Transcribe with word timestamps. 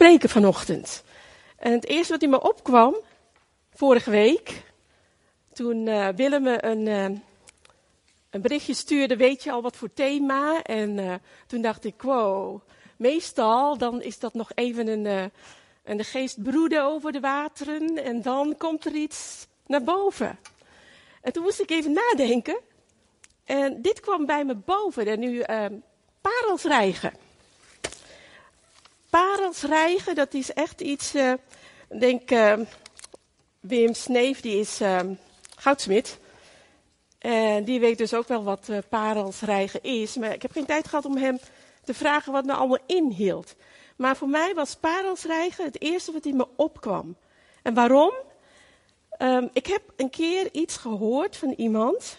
spreken 0.00 0.28
vanochtend. 0.28 1.02
En 1.56 1.72
het 1.72 1.86
eerste 1.86 2.12
wat 2.12 2.22
in 2.22 2.30
me 2.30 2.42
opkwam, 2.42 2.96
vorige 3.74 4.10
week, 4.10 4.62
toen 5.52 5.86
uh, 5.86 6.08
Willem 6.08 6.42
me 6.42 6.64
een, 6.64 6.86
uh, 6.86 7.18
een 8.30 8.40
berichtje 8.40 8.74
stuurde, 8.74 9.16
weet 9.16 9.42
je 9.42 9.52
al 9.52 9.62
wat 9.62 9.76
voor 9.76 9.92
thema? 9.94 10.62
En 10.62 10.98
uh, 10.98 11.14
toen 11.46 11.60
dacht 11.62 11.84
ik, 11.84 12.02
wow, 12.02 12.60
meestal 12.96 13.78
dan 13.78 14.02
is 14.02 14.18
dat 14.18 14.34
nog 14.34 14.50
even 14.54 14.86
een, 14.86 15.30
en 15.82 15.96
de 15.96 16.04
geest 16.04 16.42
broeden 16.42 16.84
over 16.84 17.12
de 17.12 17.20
wateren 17.20 18.04
en 18.04 18.22
dan 18.22 18.54
komt 18.56 18.84
er 18.84 18.94
iets 18.94 19.46
naar 19.66 19.82
boven. 19.82 20.38
En 21.22 21.32
toen 21.32 21.42
moest 21.42 21.60
ik 21.60 21.70
even 21.70 21.92
nadenken. 21.92 22.60
En 23.44 23.82
dit 23.82 24.00
kwam 24.00 24.26
bij 24.26 24.44
me 24.44 24.54
boven. 24.54 25.06
En 25.06 25.18
nu 25.18 25.42
parels 26.20 26.62
rijgen. 26.62 27.12
Parels 29.10 29.62
rijgen, 29.62 30.14
dat 30.14 30.34
is 30.34 30.52
echt 30.52 30.80
iets, 30.80 31.14
uh, 31.14 31.32
denk 31.98 32.30
uh, 32.30 32.58
Wim 33.60 33.94
Sneef, 33.94 34.40
die 34.40 34.60
is 34.60 34.80
uh, 34.80 35.00
goudsmid. 35.56 36.18
En 37.18 37.64
die 37.64 37.80
weet 37.80 37.98
dus 37.98 38.14
ook 38.14 38.28
wel 38.28 38.42
wat 38.42 38.68
uh, 38.70 38.78
parels 38.88 39.40
rijgen 39.40 39.82
is. 39.82 40.16
Maar 40.16 40.32
ik 40.32 40.42
heb 40.42 40.52
geen 40.52 40.66
tijd 40.66 40.88
gehad 40.88 41.04
om 41.04 41.16
hem 41.16 41.38
te 41.84 41.94
vragen 41.94 42.32
wat 42.32 42.44
nou 42.44 42.58
allemaal 42.58 42.84
inhield. 42.86 43.54
Maar 43.96 44.16
voor 44.16 44.28
mij 44.28 44.54
was 44.54 44.76
parels 44.76 45.24
rijgen 45.24 45.64
het 45.64 45.80
eerste 45.82 46.12
wat 46.12 46.24
in 46.24 46.36
me 46.36 46.46
opkwam. 46.56 47.16
En 47.62 47.74
waarom? 47.74 48.12
Um, 49.18 49.50
ik 49.52 49.66
heb 49.66 49.82
een 49.96 50.10
keer 50.10 50.48
iets 50.52 50.76
gehoord 50.76 51.36
van 51.36 51.54
iemand 51.56 52.16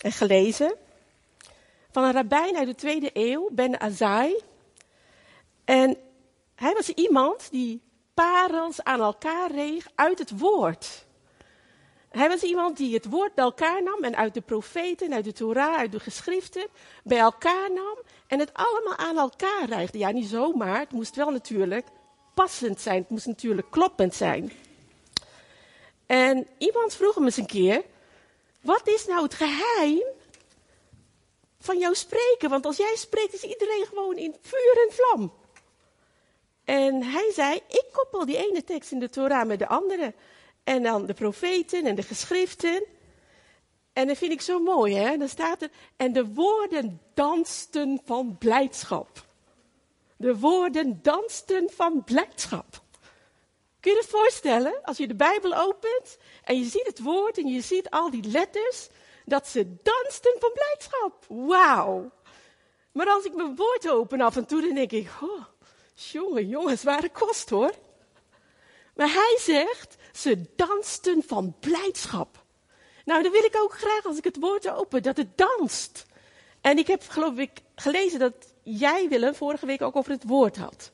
en 0.00 0.12
gelezen. 0.12 0.74
Van 1.90 2.04
een 2.04 2.12
rabbijn 2.12 2.56
uit 2.56 2.66
de 2.66 2.74
tweede 2.74 3.10
eeuw, 3.12 3.48
Ben 3.52 3.80
Azai. 3.80 4.34
En 5.64 5.96
hij 6.54 6.72
was 6.74 6.88
iemand 6.88 7.50
die 7.50 7.82
parels 8.14 8.82
aan 8.82 9.00
elkaar 9.00 9.50
reeg 9.50 9.86
uit 9.94 10.18
het 10.18 10.38
woord. 10.38 11.04
Hij 12.08 12.28
was 12.28 12.42
iemand 12.42 12.76
die 12.76 12.94
het 12.94 13.04
woord 13.04 13.34
bij 13.34 13.44
elkaar 13.44 13.82
nam 13.82 14.04
en 14.04 14.16
uit 14.16 14.34
de 14.34 14.40
profeten, 14.40 15.12
uit 15.12 15.24
de 15.24 15.32
Torah, 15.32 15.76
uit 15.76 15.92
de 15.92 16.00
geschriften 16.00 16.66
bij 17.04 17.18
elkaar 17.18 17.72
nam 17.72 17.98
en 18.26 18.38
het 18.38 18.50
allemaal 18.52 18.96
aan 18.96 19.18
elkaar 19.18 19.64
reigde. 19.68 19.98
Ja, 19.98 20.10
niet 20.10 20.28
zomaar, 20.28 20.78
het 20.78 20.92
moest 20.92 21.16
wel 21.16 21.30
natuurlijk 21.30 21.86
passend 22.34 22.80
zijn, 22.80 23.00
het 23.00 23.10
moest 23.10 23.26
natuurlijk 23.26 23.70
kloppend 23.70 24.14
zijn. 24.14 24.52
En 26.06 26.46
iemand 26.58 26.94
vroeg 26.94 27.14
hem 27.14 27.24
eens 27.24 27.36
een 27.36 27.46
keer, 27.46 27.82
wat 28.60 28.88
is 28.88 29.06
nou 29.06 29.22
het 29.22 29.34
geheim 29.34 30.02
van 31.58 31.78
jouw 31.78 31.94
spreken? 31.94 32.50
Want 32.50 32.66
als 32.66 32.76
jij 32.76 32.94
spreekt 32.96 33.34
is 33.34 33.42
iedereen 33.42 33.86
gewoon 33.88 34.16
in 34.16 34.36
vuur 34.40 34.86
en 34.88 34.94
vlam. 34.94 35.32
En 36.64 37.02
hij 37.02 37.32
zei, 37.34 37.54
ik 37.54 37.84
koppel 37.92 38.26
die 38.26 38.48
ene 38.48 38.64
tekst 38.64 38.92
in 38.92 38.98
de 38.98 39.08
Torah 39.08 39.46
met 39.46 39.58
de 39.58 39.68
andere. 39.68 40.14
En 40.64 40.82
dan 40.82 41.06
de 41.06 41.14
profeten 41.14 41.86
en 41.86 41.94
de 41.94 42.02
geschriften. 42.02 42.84
En 43.92 44.06
dat 44.06 44.18
vind 44.18 44.32
ik 44.32 44.40
zo 44.40 44.58
mooi, 44.58 44.94
hè? 44.94 45.16
Dan 45.16 45.28
staat 45.28 45.62
er, 45.62 45.70
en 45.96 46.12
de 46.12 46.26
woorden 46.26 47.00
dansten 47.14 48.00
van 48.04 48.38
blijdschap. 48.38 49.26
De 50.16 50.38
woorden 50.38 50.98
dansten 51.02 51.70
van 51.74 52.04
blijdschap. 52.04 52.82
Kun 53.80 53.92
je 53.92 53.98
het 53.98 54.08
voorstellen? 54.08 54.82
Als 54.82 54.96
je 54.96 55.06
de 55.06 55.14
Bijbel 55.14 55.54
opent 55.54 56.18
en 56.44 56.58
je 56.58 56.64
ziet 56.64 56.86
het 56.86 57.02
woord 57.02 57.38
en 57.38 57.46
je 57.46 57.60
ziet 57.60 57.90
al 57.90 58.10
die 58.10 58.30
letters, 58.30 58.88
dat 59.24 59.48
ze 59.48 59.76
dansten 59.82 60.36
van 60.38 60.52
blijdschap. 60.52 61.24
Wauw. 61.28 62.10
Maar 62.92 63.06
als 63.06 63.24
ik 63.24 63.34
mijn 63.34 63.56
woord 63.56 63.88
open 63.88 64.20
af 64.20 64.36
en 64.36 64.46
toe, 64.46 64.60
dan 64.60 64.74
denk 64.74 64.92
ik, 64.92 65.08
oh, 65.22 65.44
Jongen, 65.94 66.48
jongen, 66.48 66.78
zware 66.78 67.10
kost 67.10 67.50
hoor. 67.50 67.72
Maar 68.94 69.12
hij 69.12 69.38
zegt, 69.40 69.96
ze 70.12 70.44
dansten 70.56 71.22
van 71.26 71.56
blijdschap. 71.60 72.44
Nou, 73.04 73.22
dan 73.22 73.32
wil 73.32 73.44
ik 73.44 73.56
ook 73.56 73.78
graag, 73.78 74.04
als 74.04 74.18
ik 74.18 74.24
het 74.24 74.40
woord 74.40 74.68
open, 74.68 75.02
dat 75.02 75.16
het 75.16 75.38
danst. 75.38 76.06
En 76.60 76.78
ik 76.78 76.86
heb, 76.86 77.02
geloof 77.08 77.36
ik, 77.36 77.50
gelezen 77.74 78.18
dat 78.18 78.34
jij, 78.62 79.08
Willem, 79.08 79.34
vorige 79.34 79.66
week 79.66 79.82
ook 79.82 79.96
over 79.96 80.12
het 80.12 80.24
woord 80.24 80.56
had. 80.56 80.90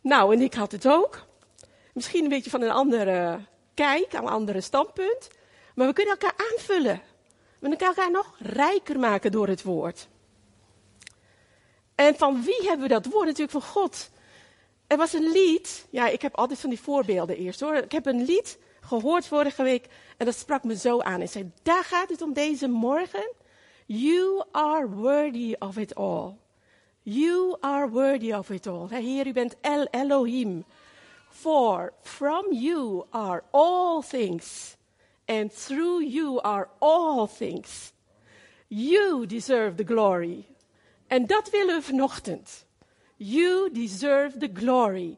Nou, 0.00 0.34
en 0.34 0.40
ik 0.40 0.54
had 0.54 0.72
het 0.72 0.88
ook. 0.88 1.26
Misschien 1.92 2.22
een 2.22 2.28
beetje 2.28 2.50
van 2.50 2.62
een 2.62 2.70
andere 2.70 3.40
kijk, 3.74 4.12
een 4.12 4.26
andere 4.26 4.60
standpunt. 4.60 5.28
Maar 5.74 5.86
we 5.86 5.92
kunnen 5.92 6.18
elkaar 6.18 6.46
aanvullen. 6.50 7.02
We 7.58 7.76
kunnen 7.76 7.86
elkaar 7.86 8.10
nog 8.10 8.36
rijker 8.38 8.98
maken 8.98 9.32
door 9.32 9.48
het 9.48 9.62
woord. 9.62 10.08
En 11.98 12.16
van 12.16 12.42
wie 12.42 12.60
hebben 12.62 12.88
we 12.88 12.94
dat 12.94 13.06
woord? 13.06 13.26
Natuurlijk 13.26 13.50
van 13.50 13.62
God. 13.62 14.10
Er 14.86 14.96
was 14.96 15.12
een 15.12 15.30
lied, 15.32 15.86
ja, 15.90 16.08
ik 16.08 16.22
heb 16.22 16.36
altijd 16.36 16.60
van 16.60 16.70
die 16.70 16.80
voorbeelden 16.80 17.36
eerst 17.36 17.60
hoor. 17.60 17.74
Ik 17.74 17.92
heb 17.92 18.06
een 18.06 18.24
lied 18.24 18.58
gehoord 18.80 19.26
vorige 19.26 19.62
week 19.62 19.86
en 20.16 20.26
dat 20.26 20.36
sprak 20.36 20.64
me 20.64 20.76
zo 20.76 21.00
aan. 21.00 21.20
En 21.20 21.28
zei, 21.28 21.50
daar 21.62 21.84
gaat 21.84 22.08
het 22.08 22.22
om 22.22 22.32
deze 22.32 22.68
morgen. 22.68 23.32
You 23.86 24.44
are 24.50 24.88
worthy 24.88 25.54
of 25.58 25.76
it 25.76 25.94
all. 25.94 26.34
You 27.02 27.56
are 27.60 27.88
worthy 27.88 28.32
of 28.32 28.50
it 28.50 28.66
all. 28.66 28.86
Heer, 28.88 29.26
u 29.26 29.32
bent 29.32 29.56
El 29.60 29.86
Elohim. 29.90 30.64
For 31.30 31.92
from 32.02 32.52
you 32.52 33.04
are 33.10 33.42
all 33.50 34.02
things. 34.02 34.76
And 35.24 35.64
through 35.66 36.04
you 36.04 36.40
are 36.40 36.68
all 36.78 37.26
things. 37.26 37.92
You 38.66 39.26
deserve 39.26 39.74
the 39.74 39.94
glory. 39.94 40.46
En 41.08 41.26
dat 41.26 41.50
willen 41.50 41.74
we 41.74 41.82
vanochtend. 41.82 42.66
You 43.16 43.72
deserve 43.72 44.38
the 44.38 44.50
glory. 44.54 45.16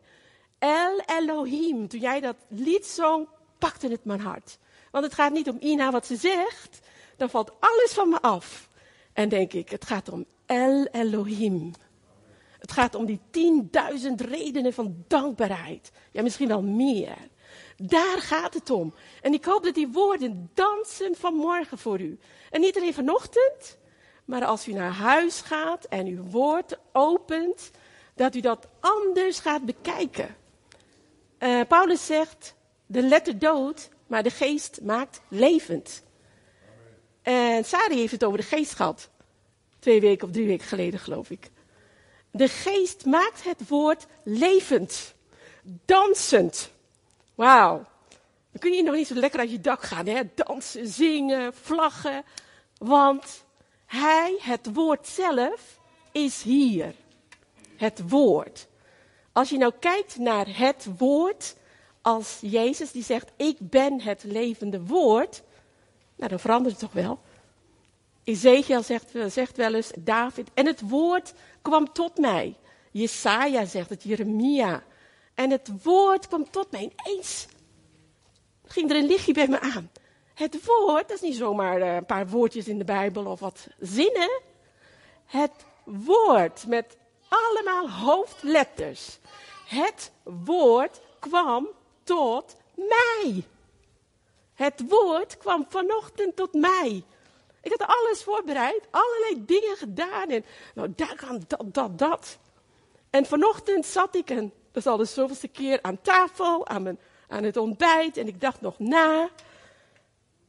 El 0.58 1.02
Elohim. 1.06 1.88
Toen 1.88 2.00
jij 2.00 2.20
dat 2.20 2.36
lied 2.48 2.86
zong, 2.86 3.28
pakte 3.58 3.88
het 3.88 4.04
mijn 4.04 4.20
hart. 4.20 4.58
Want 4.90 5.04
het 5.04 5.14
gaat 5.14 5.32
niet 5.32 5.48
om 5.48 5.56
Ina 5.60 5.90
wat 5.90 6.06
ze 6.06 6.16
zegt. 6.16 6.80
Dan 7.16 7.30
valt 7.30 7.52
alles 7.60 7.92
van 7.92 8.08
me 8.08 8.20
af. 8.20 8.68
En 9.12 9.28
denk 9.28 9.52
ik, 9.52 9.70
het 9.70 9.84
gaat 9.84 10.08
om 10.08 10.24
El 10.46 10.86
Elohim. 10.86 11.72
Het 12.58 12.72
gaat 12.72 12.94
om 12.94 13.06
die 13.06 13.20
tienduizend 13.30 14.20
redenen 14.20 14.72
van 14.72 15.04
dankbaarheid. 15.08 15.92
Ja, 16.10 16.22
misschien 16.22 16.48
wel 16.48 16.62
meer. 16.62 17.16
Daar 17.76 18.20
gaat 18.20 18.54
het 18.54 18.70
om. 18.70 18.94
En 19.22 19.32
ik 19.32 19.44
hoop 19.44 19.62
dat 19.64 19.74
die 19.74 19.88
woorden 19.88 20.50
dansen 20.54 21.16
vanmorgen 21.16 21.78
voor 21.78 22.00
u. 22.00 22.18
En 22.50 22.60
niet 22.60 22.76
alleen 22.76 22.94
vanochtend, 22.94 23.78
maar 24.30 24.44
als 24.44 24.68
u 24.68 24.72
naar 24.72 24.92
huis 24.92 25.40
gaat 25.40 25.84
en 25.84 26.06
uw 26.06 26.22
woord 26.22 26.78
opent, 26.92 27.70
dat 28.14 28.34
u 28.34 28.40
dat 28.40 28.66
anders 28.80 29.38
gaat 29.38 29.64
bekijken. 29.64 30.36
Uh, 31.38 31.60
Paulus 31.68 32.06
zegt, 32.06 32.54
de 32.86 33.02
letter 33.02 33.38
dood, 33.38 33.88
maar 34.06 34.22
de 34.22 34.30
geest 34.30 34.80
maakt 34.82 35.20
levend. 35.28 36.02
En 37.22 37.64
Sari 37.64 37.96
heeft 37.96 38.12
het 38.12 38.24
over 38.24 38.38
de 38.38 38.44
geest 38.44 38.74
gehad. 38.74 39.08
Twee 39.78 40.00
weken 40.00 40.26
of 40.26 40.32
drie 40.32 40.46
weken 40.46 40.66
geleden, 40.66 41.00
geloof 41.00 41.30
ik. 41.30 41.50
De 42.30 42.48
geest 42.48 43.04
maakt 43.04 43.44
het 43.44 43.68
woord 43.68 44.06
levend. 44.22 45.14
Dansend. 45.84 46.70
Wauw. 47.34 47.84
Dan 48.50 48.60
kun 48.60 48.72
je 48.72 48.82
nog 48.82 48.94
niet 48.94 49.06
zo 49.06 49.14
lekker 49.14 49.40
uit 49.40 49.50
je 49.50 49.60
dak 49.60 49.82
gaan, 49.82 50.06
hè? 50.06 50.22
Dansen, 50.34 50.86
zingen, 50.86 51.54
vlaggen. 51.54 52.24
Want 52.78 53.44
hij, 53.90 54.36
het 54.40 54.72
woord 54.72 55.06
zelf, 55.06 55.78
is 56.12 56.42
hier. 56.42 56.94
Het 57.76 58.10
woord. 58.10 58.68
Als 59.32 59.50
je 59.50 59.58
nou 59.58 59.72
kijkt 59.80 60.18
naar 60.18 60.46
het 60.58 60.86
woord, 60.98 61.56
als 62.02 62.38
Jezus 62.40 62.90
die 62.90 63.02
zegt, 63.02 63.30
ik 63.36 63.56
ben 63.58 64.00
het 64.00 64.22
levende 64.24 64.82
woord, 64.86 65.42
nou 66.16 66.30
dan 66.30 66.40
verandert 66.40 66.80
het 66.80 66.90
toch 66.90 67.02
wel. 67.02 67.20
Ezekiel 68.24 68.82
zegt, 68.82 69.10
zegt 69.26 69.56
wel 69.56 69.74
eens, 69.74 69.90
David, 69.98 70.48
en 70.54 70.66
het 70.66 70.80
woord 70.80 71.32
kwam 71.62 71.92
tot 71.92 72.18
mij. 72.18 72.56
Jesaja 72.90 73.64
zegt 73.64 73.90
het, 73.90 74.02
Jeremia. 74.02 74.82
En 75.34 75.50
het 75.50 75.82
woord 75.82 76.28
kwam 76.28 76.50
tot 76.50 76.70
mij. 76.70 76.92
Ineens 77.06 77.46
ging 78.64 78.90
er 78.90 78.96
een 78.96 79.06
lichtje 79.06 79.32
bij 79.32 79.48
me 79.48 79.60
aan. 79.60 79.90
Het 80.40 80.64
woord, 80.64 81.08
dat 81.08 81.16
is 81.16 81.28
niet 81.28 81.36
zomaar 81.36 81.80
eh, 81.80 81.94
een 81.94 82.06
paar 82.06 82.28
woordjes 82.28 82.68
in 82.68 82.78
de 82.78 82.84
Bijbel 82.84 83.26
of 83.26 83.40
wat 83.40 83.66
zinnen. 83.78 84.40
Het 85.26 85.52
woord 85.84 86.66
met 86.66 86.96
allemaal 87.28 87.90
hoofdletters. 87.90 89.18
Het 89.66 90.12
woord 90.22 91.00
kwam 91.18 91.68
tot 92.02 92.56
mij. 92.74 93.44
Het 94.54 94.88
woord 94.88 95.38
kwam 95.38 95.66
vanochtend 95.68 96.36
tot 96.36 96.54
mij. 96.54 97.04
Ik 97.62 97.70
had 97.76 97.88
alles 97.88 98.22
voorbereid, 98.22 98.86
allerlei 98.90 99.44
dingen 99.44 99.76
gedaan. 99.76 100.28
En 100.28 100.44
nou, 100.74 100.92
daar 100.96 101.14
kan 101.14 101.42
dat, 101.46 101.62
dat, 101.64 101.98
dat. 101.98 102.38
En 103.10 103.26
vanochtend 103.26 103.86
zat 103.86 104.14
ik, 104.14 104.30
en 104.30 104.52
dat 104.72 104.82
is 104.82 104.86
al 104.86 104.96
de 104.96 105.04
zoveelste 105.04 105.48
keer, 105.48 105.78
aan 105.82 106.00
tafel, 106.00 106.66
aan, 106.66 106.82
mijn, 106.82 106.98
aan 107.28 107.42
het 107.42 107.56
ontbijt. 107.56 108.16
En 108.16 108.26
ik 108.26 108.40
dacht 108.40 108.60
nog 108.60 108.78
na. 108.78 109.30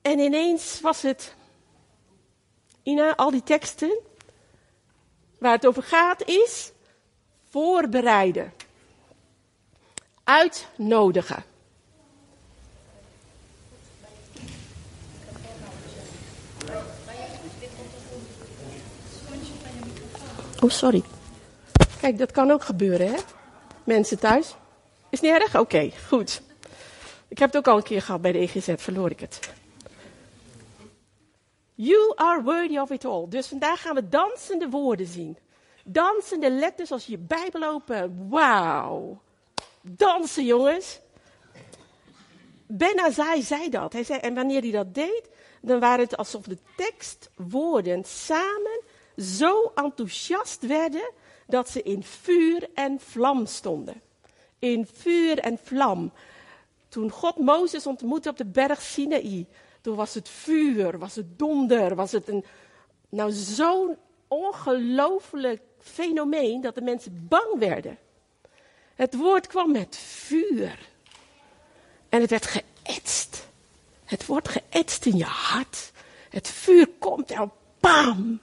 En 0.02 0.20
ineens 0.20 0.82
was 0.82 1.02
het, 1.02 1.34
Ina, 2.84 3.16
al 3.16 3.32
die 3.32 3.44
teksten, 3.44 4.00
waar 5.40 5.52
het 5.52 5.66
over 5.66 5.84
gaat 5.84 6.28
is 6.28 6.72
voorbereiden. 7.50 8.54
uitnodigen. 10.24 11.44
Oh, 20.60 20.70
sorry. 20.70 21.04
Kijk, 22.00 22.18
dat 22.18 22.32
kan 22.32 22.52
ook 22.52 22.64
gebeuren, 22.64 23.08
hè? 23.08 23.18
Mensen 23.84 24.20
thuis. 24.20 24.56
Is 25.10 25.20
niet 25.20 25.32
erg? 25.32 25.56
Oké, 25.56 25.92
goed. 26.08 26.42
Ik 27.28 27.38
heb 27.38 27.54
het 27.54 27.58
ook 27.58 27.68
al 27.68 27.78
een 27.78 27.84
keer 27.84 28.02
gehad 28.02 28.22
bij 28.22 28.32
de 28.32 28.40
EGZ, 28.40 28.70
verloor 28.78 29.10
ik 29.10 29.20
het. 29.20 29.40
You 31.82 32.14
are 32.16 32.44
worthy 32.44 32.78
of 32.78 32.92
it 32.92 33.06
all. 33.06 33.26
Dus 33.30 33.48
vandaag 33.48 33.82
gaan 33.82 33.96
we 33.96 34.10
dansende 34.10 34.70
woorden 34.70 35.08
zien. 35.08 35.38
Dansende 35.86 36.52
letters 36.52 36.92
als 36.92 37.06
je 37.06 37.18
Bijbel 37.18 37.64
open. 37.64 38.30
Wauw. 38.30 39.22
Dansen, 39.82 40.46
jongens. 40.46 41.00
Ben 42.68 43.00
Azai 43.00 43.42
zei 43.42 43.70
dat. 43.70 43.94
Hij 43.94 44.04
zei, 44.04 44.20
en 44.20 44.34
wanneer 44.34 44.62
hij 44.62 44.72
dat 44.72 44.94
deed, 44.94 45.30
dan 45.62 45.80
waren 45.80 46.06
het 46.06 46.18
alsof 46.18 46.44
de 46.44 46.58
tekstwoorden 46.76 48.04
samen 48.04 48.82
zo 49.18 49.72
enthousiast 49.76 50.68
werden 50.68 51.12
dat 51.48 51.70
ze 51.70 51.82
in 51.82 52.04
vuur 52.04 52.70
en 52.74 53.00
vlam 53.00 53.46
stonden. 53.46 54.02
In 54.60 54.88
vuur 54.94 55.40
en 55.40 55.60
vlam. 55.64 56.14
Toen 56.90 57.10
God 57.10 57.38
Mozes 57.38 57.88
ontmoette 57.88 58.30
op 58.30 58.38
de 58.38 58.46
berg 58.46 58.82
Sinaï, 58.82 59.48
toen 59.82 59.96
was 59.96 60.14
het 60.14 60.30
vuur, 60.30 60.98
was 60.98 61.16
het 61.16 61.40
donder, 61.40 61.96
was 61.96 62.12
het 62.12 62.28
een, 62.28 62.46
nou 63.10 63.32
zo'n 63.32 63.98
ongelooflijk 64.28 65.62
fenomeen 65.80 66.62
dat 66.62 66.76
de 66.76 66.82
mensen 66.82 67.26
bang 67.30 67.60
werden. 67.60 67.98
Het 68.96 69.16
woord 69.18 69.48
kwam 69.48 69.72
met 69.72 69.98
vuur. 69.98 70.90
En 72.10 72.22
het 72.22 72.30
werd 72.30 72.46
geëtst. 72.46 73.48
Het 74.06 74.26
wordt 74.26 74.50
geëtst 74.50 75.06
in 75.06 75.18
je 75.18 75.24
hart. 75.24 75.92
Het 76.30 76.48
vuur 76.48 76.88
komt 77.00 77.32
en 77.32 77.52
bam, 77.80 78.40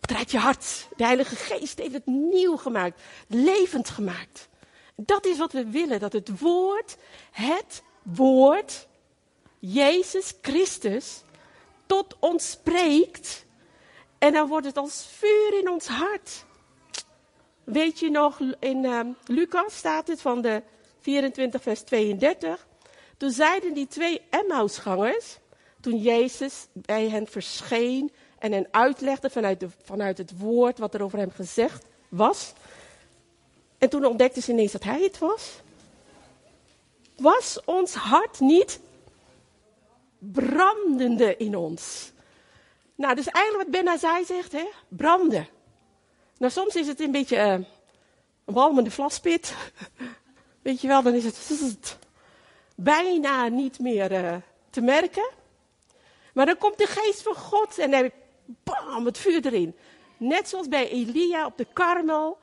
draait 0.00 0.30
je 0.30 0.38
hart. 0.38 0.88
De 0.96 1.04
Heilige 1.04 1.36
Geest 1.36 1.78
heeft 1.78 1.92
het 1.92 2.06
nieuw 2.06 2.56
gemaakt, 2.56 3.00
levend 3.26 3.88
gemaakt. 3.88 4.48
Dat 4.96 5.26
is 5.26 5.38
wat 5.38 5.52
we 5.52 5.70
willen, 5.70 6.00
dat 6.00 6.12
het 6.12 6.40
woord, 6.40 6.96
het 7.30 7.82
woord, 8.02 8.86
Jezus 9.66 10.34
Christus, 10.42 11.22
tot 11.86 12.16
ons 12.18 12.50
spreekt. 12.50 13.44
En 14.18 14.32
dan 14.32 14.48
wordt 14.48 14.66
het 14.66 14.76
als 14.76 15.06
vuur 15.18 15.58
in 15.58 15.70
ons 15.70 15.86
hart. 15.86 16.44
Weet 17.64 17.98
je 17.98 18.10
nog, 18.10 18.40
in 18.58 18.84
uh, 18.84 19.00
Lucas 19.26 19.76
staat 19.76 20.08
het 20.08 20.20
van 20.20 20.40
de 20.40 20.62
24 21.00 21.62
vers 21.62 21.82
32. 21.82 22.66
Toen 23.16 23.30
zeiden 23.30 23.74
die 23.74 23.86
twee 23.86 24.22
Emmausgangers, 24.30 25.38
toen 25.80 25.98
Jezus 25.98 26.66
bij 26.72 27.08
hen 27.08 27.26
verscheen 27.26 28.12
en 28.38 28.52
hen 28.52 28.68
uitlegde 28.70 29.30
vanuit, 29.30 29.60
de, 29.60 29.68
vanuit 29.82 30.18
het 30.18 30.38
woord 30.38 30.78
wat 30.78 30.94
er 30.94 31.02
over 31.02 31.18
hem 31.18 31.30
gezegd 31.30 31.84
was. 32.08 32.52
En 33.78 33.88
toen 33.88 34.04
ontdekten 34.04 34.42
ze 34.42 34.52
ineens 34.52 34.72
dat 34.72 34.84
hij 34.84 35.02
het 35.02 35.18
was. 35.18 35.50
Was 37.16 37.60
ons 37.64 37.94
hart 37.94 38.40
niet 38.40 38.80
brandende 40.32 41.36
in 41.36 41.56
ons? 41.56 42.12
Nou, 42.94 43.14
dus 43.14 43.28
eigenlijk 43.28 43.70
wat 43.70 43.82
Ben 43.82 43.92
Azai 43.92 44.24
zegt, 44.24 44.52
hè? 44.52 44.68
branden. 44.88 45.48
Nou, 46.38 46.52
soms 46.52 46.74
is 46.74 46.86
het 46.86 47.00
een 47.00 47.10
beetje 47.10 47.36
uh, 47.36 47.52
een 47.52 47.66
walmende 48.44 48.90
vlaspit. 48.90 49.54
Weet 50.62 50.80
je 50.80 50.88
wel, 50.88 51.02
dan 51.02 51.14
is 51.14 51.24
het 51.24 51.98
bijna 52.76 53.48
niet 53.48 53.78
meer 53.78 54.12
uh, 54.12 54.36
te 54.70 54.80
merken. 54.80 55.30
Maar 56.34 56.46
dan 56.46 56.58
komt 56.58 56.78
de 56.78 56.86
geest 56.86 57.22
van 57.22 57.34
God 57.34 57.78
en 57.78 57.90
dan 57.90 58.10
bam, 58.44 59.06
het 59.06 59.18
vuur 59.18 59.46
erin. 59.46 59.76
Net 60.16 60.48
zoals 60.48 60.68
bij 60.68 60.88
Elia 60.88 61.46
op 61.46 61.56
de 61.56 61.66
Karmel. 61.72 62.38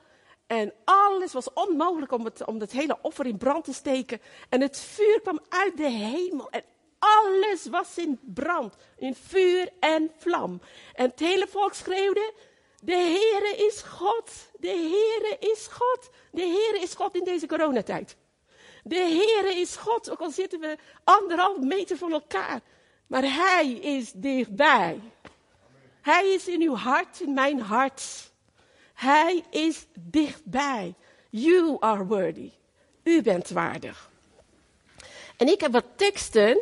En 0.46 0.72
alles 0.84 1.32
was 1.32 1.52
onmogelijk 1.52 2.12
om 2.12 2.24
het, 2.24 2.44
om 2.44 2.60
het 2.60 2.72
hele 2.72 2.98
offer 3.02 3.26
in 3.26 3.38
brand 3.38 3.64
te 3.64 3.72
steken. 3.72 4.20
En 4.48 4.60
het 4.60 4.78
vuur 4.80 5.20
kwam 5.20 5.40
uit 5.48 5.76
de 5.76 5.90
hemel. 5.90 6.50
En 6.50 6.64
alles 7.02 7.66
was 7.66 7.98
in 7.98 8.18
brand. 8.22 8.74
In 8.96 9.14
vuur 9.14 9.68
en 9.80 10.10
vlam. 10.18 10.60
En 10.94 11.08
het 11.08 11.18
hele 11.18 11.46
volk 11.46 11.74
schreeuwde: 11.74 12.32
De 12.82 12.92
Heere 12.92 13.66
is 13.66 13.82
God. 13.82 14.30
De 14.58 14.68
Heere 14.68 15.36
is 15.38 15.66
God. 15.66 16.10
De 16.30 16.42
Heere 16.42 16.78
is 16.78 16.94
God 16.94 17.14
in 17.14 17.24
deze 17.24 17.46
coronatijd. 17.46 18.16
De 18.82 18.94
Heere 18.94 19.60
is 19.60 19.76
God. 19.76 20.10
Ook 20.10 20.20
al 20.20 20.30
zitten 20.30 20.60
we 20.60 20.78
anderhalf 21.04 21.58
meter 21.58 21.96
van 21.96 22.12
elkaar. 22.12 22.60
Maar 23.06 23.22
Hij 23.22 23.70
is 23.70 24.12
dichtbij. 24.12 25.00
Hij 26.02 26.26
is 26.26 26.48
in 26.48 26.60
uw 26.60 26.74
hart, 26.74 27.20
in 27.20 27.34
mijn 27.34 27.60
hart. 27.60 28.30
Hij 28.94 29.44
is 29.50 29.86
dichtbij. 29.94 30.94
You 31.30 31.76
are 31.80 32.04
worthy. 32.04 32.50
U 33.02 33.22
bent 33.22 33.50
waardig. 33.50 34.10
En 35.36 35.48
ik 35.48 35.60
heb 35.60 35.72
wat 35.72 35.86
teksten, 35.96 36.60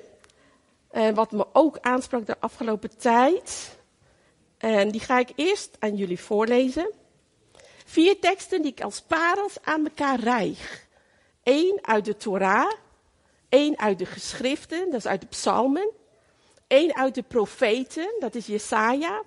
eh, 0.91 1.09
wat 1.09 1.33
me 1.33 1.47
ook 1.53 1.79
aansprak 1.81 2.27
de 2.27 2.41
afgelopen 2.41 2.99
tijd. 2.99 3.79
En 4.59 4.91
die 4.91 5.01
ga 5.01 5.19
ik 5.19 5.33
eerst 5.35 5.77
aan 5.79 5.97
jullie 5.97 6.21
voorlezen. 6.21 6.91
Vier 7.85 8.19
teksten 8.19 8.63
die 8.63 8.71
ik 8.71 8.83
als 8.83 9.01
parels 9.01 9.57
aan 9.63 9.85
elkaar 9.85 10.21
rijg. 10.21 10.87
Eén 11.43 11.79
uit 11.83 12.05
de 12.05 12.17
Torah, 12.17 12.73
één 13.49 13.79
uit 13.79 13.99
de 13.99 14.07
geschriften, 14.07 14.85
dat 14.91 14.99
is 14.99 15.07
uit 15.07 15.21
de 15.21 15.27
psalmen. 15.27 15.91
Eén 16.69 16.97
uit 16.97 17.15
de 17.15 17.23
profeten, 17.23 18.15
dat 18.19 18.35
is 18.35 18.47
Jesaja. 18.47 19.23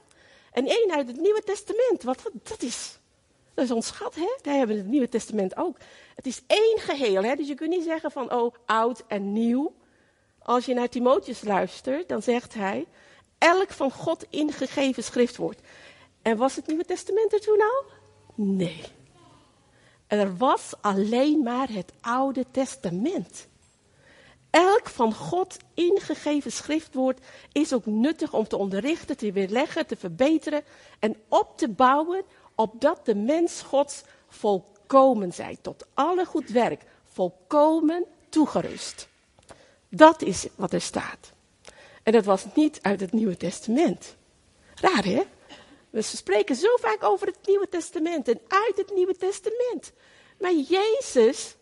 En 0.52 0.68
één 0.68 0.92
uit 0.92 1.08
het 1.08 1.20
Nieuwe 1.20 1.42
Testament. 1.44 2.04
Wat 2.04 2.30
dat 2.44 2.62
is. 2.62 3.00
Dat 3.54 3.66
is 3.66 3.72
ons 3.72 3.88
schat, 3.88 4.16
hè? 4.16 4.38
Daar 4.42 4.56
hebben 4.56 4.76
we 4.76 4.82
het 4.82 4.92
Nieuwe 4.92 5.10
Testament 5.10 5.58
ook. 5.58 5.78
Het 6.16 6.26
is 6.26 6.42
één 6.48 6.80
geheel, 6.80 7.24
hè? 7.24 7.36
Dus 7.36 7.48
je 7.48 7.56
kunt 7.56 7.70
niet 7.70 7.84
zeggen 7.84 8.12
van, 8.12 8.34
oh, 8.34 8.54
oud 8.66 9.04
en 9.08 9.34
nieuw. 9.34 9.74
Als 10.44 10.66
je 10.66 10.74
naar 10.74 10.90
Timotheus 10.90 11.44
luistert, 11.44 12.10
dan 12.10 12.22
zegt 12.22 12.54
hij, 12.54 12.86
elk 13.38 13.70
van 13.70 13.92
God 13.92 14.26
ingegeven 14.30 15.04
schriftwoord. 15.04 15.60
En 16.22 16.38
was 16.38 16.56
het 16.56 16.68
Nieuwe 16.68 16.86
Testament 16.86 17.34
er 17.34 17.42
toen 17.42 17.62
al? 17.62 17.84
Nee. 18.36 18.84
Er 20.08 20.38
was 20.38 20.74
alleen 20.82 21.44
maar 21.44 21.70
het 21.70 21.92
Oude 22.02 22.46
Testament. 22.52 23.48
Elk 24.50 24.90
van 24.90 25.14
God 25.14 25.58
ingegeven 25.74 26.52
schriftwoord 26.52 27.20
is 27.52 27.74
ook 27.74 27.86
nuttig 27.86 28.34
om 28.34 28.48
te 28.48 28.58
onderrichten, 28.58 29.18
te 29.18 29.32
weerleggen, 29.32 29.88
te 29.88 29.96
verbeteren 29.96 30.64
en 31.00 31.16
op 31.28 31.58
te 31.58 31.70
bouwen, 31.70 32.24
opdat 32.56 33.06
de 33.06 33.16
mens 33.16 33.62
Gods 33.62 34.04
volkomen 34.28 35.34
zij, 35.34 35.58
tot 35.62 35.86
alle 35.94 36.26
goed 36.26 36.50
werk, 36.50 36.84
volkomen 37.04 38.06
toegerust. 38.30 39.08
Dat 39.96 40.22
is 40.22 40.48
wat 40.56 40.74
er 40.74 40.82
staat. 40.82 41.32
En 42.04 42.12
dat 42.12 42.26
was 42.26 42.46
niet 42.56 42.80
uit 42.82 43.00
het 43.00 43.12
Nieuwe 43.12 43.38
Testament. 43.38 44.16
Raar 44.76 45.04
hè? 45.04 45.22
We 45.90 46.02
spreken 46.02 46.56
zo 46.56 46.76
vaak 46.76 47.04
over 47.04 47.28
het 47.28 47.38
Nieuwe 47.46 47.70
Testament 47.70 48.28
en 48.28 48.40
uit 48.48 48.78
het 48.78 48.94
Nieuwe 48.94 49.16
Testament. 49.16 49.92
Maar 50.40 50.54
Jezus 50.54 51.56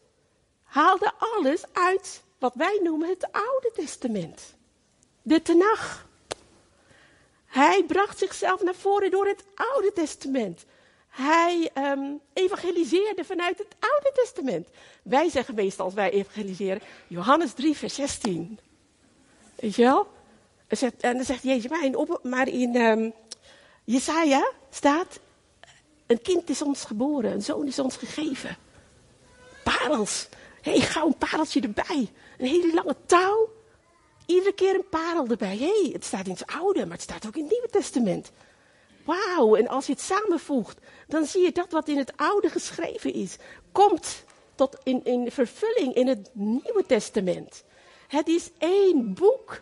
haalde 0.63 1.11
alles 1.17 1.63
uit 1.73 2.23
wat 2.39 2.53
wij 2.55 2.79
noemen 2.83 3.09
het 3.09 3.31
Oude 3.31 3.71
Testament. 3.73 4.41
De 5.21 5.41
Tenach. 5.41 6.07
Hij 7.45 7.83
bracht 7.83 8.17
zichzelf 8.17 8.63
naar 8.63 8.75
voren 8.75 9.11
door 9.11 9.27
het 9.27 9.43
Oude 9.55 9.93
Testament. 9.93 10.65
Hij 11.11 11.71
um, 11.77 12.19
evangeliseerde 12.33 13.23
vanuit 13.23 13.57
het 13.57 13.75
Oude 13.79 14.11
Testament. 14.13 14.67
Wij 15.03 15.29
zeggen 15.29 15.55
meestal 15.55 15.85
als 15.85 15.93
wij 15.93 16.11
evangeliseren, 16.11 16.81
Johannes 17.07 17.53
3, 17.53 17.77
vers 17.77 17.95
16. 17.95 18.59
Weet 19.55 19.75
je 19.75 19.81
wel? 19.81 20.07
En 20.99 21.15
dan 21.15 21.25
zegt 21.25 21.43
Jezus, 21.43 21.71
maar 22.23 22.47
in, 22.47 22.75
um, 22.75 23.13
Jesaja 23.83 24.51
staat, 24.69 25.19
een 26.07 26.21
kind 26.21 26.49
is 26.49 26.61
ons 26.61 26.83
geboren, 26.83 27.31
een 27.31 27.41
zoon 27.41 27.67
is 27.67 27.79
ons 27.79 27.95
gegeven. 27.95 28.57
Parels. 29.63 30.27
Hé, 30.61 30.71
hey, 30.71 30.81
gauw 30.81 31.07
een 31.07 31.17
pareltje 31.17 31.61
erbij. 31.61 32.11
Een 32.37 32.47
hele 32.47 32.73
lange 32.73 32.95
touw. 33.05 33.49
Iedere 34.25 34.53
keer 34.53 34.75
een 34.75 34.89
parel 34.89 35.27
erbij. 35.27 35.57
Hé, 35.57 35.81
hey, 35.81 35.89
het 35.93 36.05
staat 36.05 36.25
in 36.25 36.31
het 36.31 36.45
Oude, 36.45 36.79
maar 36.79 36.91
het 36.91 37.01
staat 37.01 37.27
ook 37.27 37.35
in 37.35 37.43
het 37.43 37.51
Nieuwe 37.51 37.69
Testament. 37.69 38.31
Wauw, 39.05 39.55
en 39.55 39.67
als 39.67 39.85
je 39.85 39.91
het 39.91 40.01
samenvoegt, 40.01 40.77
dan 41.07 41.25
zie 41.25 41.43
je 41.43 41.51
dat 41.51 41.71
wat 41.71 41.87
in 41.87 41.97
het 41.97 42.13
Oude 42.15 42.49
geschreven 42.49 43.13
is, 43.13 43.37
komt 43.71 44.23
tot 44.55 44.77
in, 44.83 45.03
in 45.03 45.31
vervulling 45.31 45.93
in 45.93 46.07
het 46.07 46.29
Nieuwe 46.33 46.83
Testament. 46.87 47.63
Het 48.07 48.27
is 48.27 48.51
één 48.57 49.13
boek, 49.13 49.61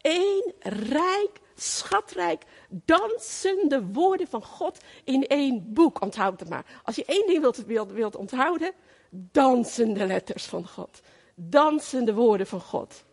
één 0.00 0.52
rijk, 0.60 1.40
schatrijk, 1.54 2.42
dansende 2.68 3.84
woorden 3.84 4.28
van 4.28 4.44
God 4.44 4.78
in 5.04 5.26
één 5.26 5.72
boek. 5.72 6.00
Onthoud 6.00 6.40
het 6.40 6.48
maar. 6.48 6.80
Als 6.82 6.96
je 6.96 7.04
één 7.04 7.26
ding 7.26 7.40
wilt, 7.40 7.64
wilt, 7.64 7.92
wilt 7.92 8.16
onthouden, 8.16 8.72
dansende 9.10 10.06
letters 10.06 10.44
van 10.44 10.68
God. 10.68 11.00
Dansende 11.34 12.14
woorden 12.14 12.46
van 12.46 12.60
God. 12.60 13.04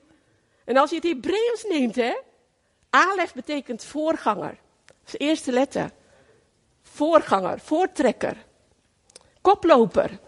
En 0.66 0.78
als 0.78 0.90
je 0.90 0.96
het 0.96 1.06
Hebreeuws 1.06 1.66
neemt, 1.70 1.96
hè. 1.96 2.18
Alef 2.90 3.34
betekent 3.34 3.84
voorganger. 3.84 4.58
Dat 5.03 5.05
is 5.05 5.12
de 5.12 5.17
eerste 5.17 5.51
letter. 5.51 5.91
Voorganger, 6.81 7.60
voortrekker. 7.60 8.46
Koploper. 9.41 10.20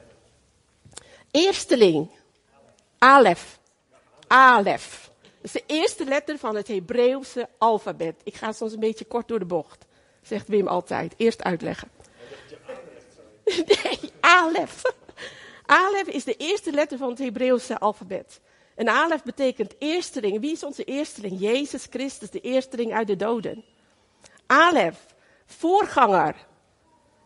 Eersteling. 1.31 2.09
Alef. 2.97 3.59
Alef. 4.27 5.11
Dat 5.21 5.31
is 5.41 5.51
de 5.51 5.63
eerste 5.65 6.05
letter 6.05 6.37
van 6.37 6.55
het 6.55 6.67
Hebreeuwse 6.67 7.49
alfabet. 7.57 8.15
Ik 8.23 8.35
ga 8.35 8.51
soms 8.51 8.73
een 8.73 8.79
beetje 8.79 9.05
kort 9.05 9.27
door 9.27 9.39
de 9.39 9.45
bocht, 9.45 9.85
zegt 10.21 10.47
Wim 10.47 10.67
altijd. 10.67 11.13
Eerst 11.17 11.43
uitleggen. 11.43 11.89
Nee, 13.45 14.11
Alef. 14.19 14.81
Alef 15.65 16.07
is 16.07 16.23
de 16.23 16.35
eerste 16.35 16.71
letter 16.71 16.97
van 16.97 17.09
het 17.09 17.19
Hebreeuwse 17.19 17.79
alfabet. 17.79 18.39
En 18.75 18.89
Alef 18.89 19.23
betekent 19.23 19.75
eersteling. 19.79 20.39
Wie 20.39 20.51
is 20.51 20.63
onze 20.63 20.83
eersteling? 20.83 21.39
Jezus 21.39 21.87
Christus, 21.89 22.29
de 22.29 22.39
eersteling 22.39 22.93
uit 22.93 23.07
de 23.07 23.15
doden. 23.15 23.63
Alef, 24.53 25.05
voorganger. 25.45 26.35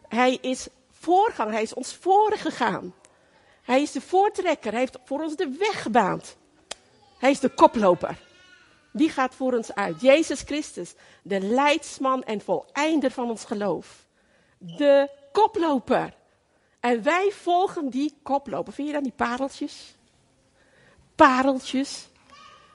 Hij 0.08 0.38
is 0.42 0.68
voorganger, 0.92 1.54
hij 1.54 1.62
is 1.62 1.74
ons 1.74 1.96
voorgegaan. 1.96 2.94
Hij 3.62 3.82
is 3.82 3.92
de 3.92 4.02
voortrekker, 4.02 4.72
hij 4.72 4.80
heeft 4.80 4.98
voor 5.04 5.22
ons 5.22 5.36
de 5.36 5.56
weg 5.60 5.82
gebaand. 5.82 6.38
Hij 7.18 7.32
is 7.32 7.40
de 7.40 7.50
koploper. 7.50 8.18
Wie 8.92 9.10
gaat 9.10 9.36
voor 9.36 9.54
ons 9.54 9.76
uit? 9.76 10.02
Jezus 10.02 10.42
Christus, 10.42 10.94
de 11.22 11.40
leidsman 11.40 12.24
en 12.24 12.42
voleinder 12.42 13.12
van 13.12 13.30
ons 13.30 13.46
geloof. 13.46 14.06
De 14.58 15.10
koploper. 15.32 16.14
En 16.80 17.04
wij 17.04 17.32
volgen 17.32 17.90
die 17.90 18.18
koploper. 18.24 18.74
Vind 18.74 18.88
je 18.88 18.94
dan 18.94 19.04
die 19.04 19.14
pareltjes? 19.16 19.96
Pareltjes. 21.16 22.10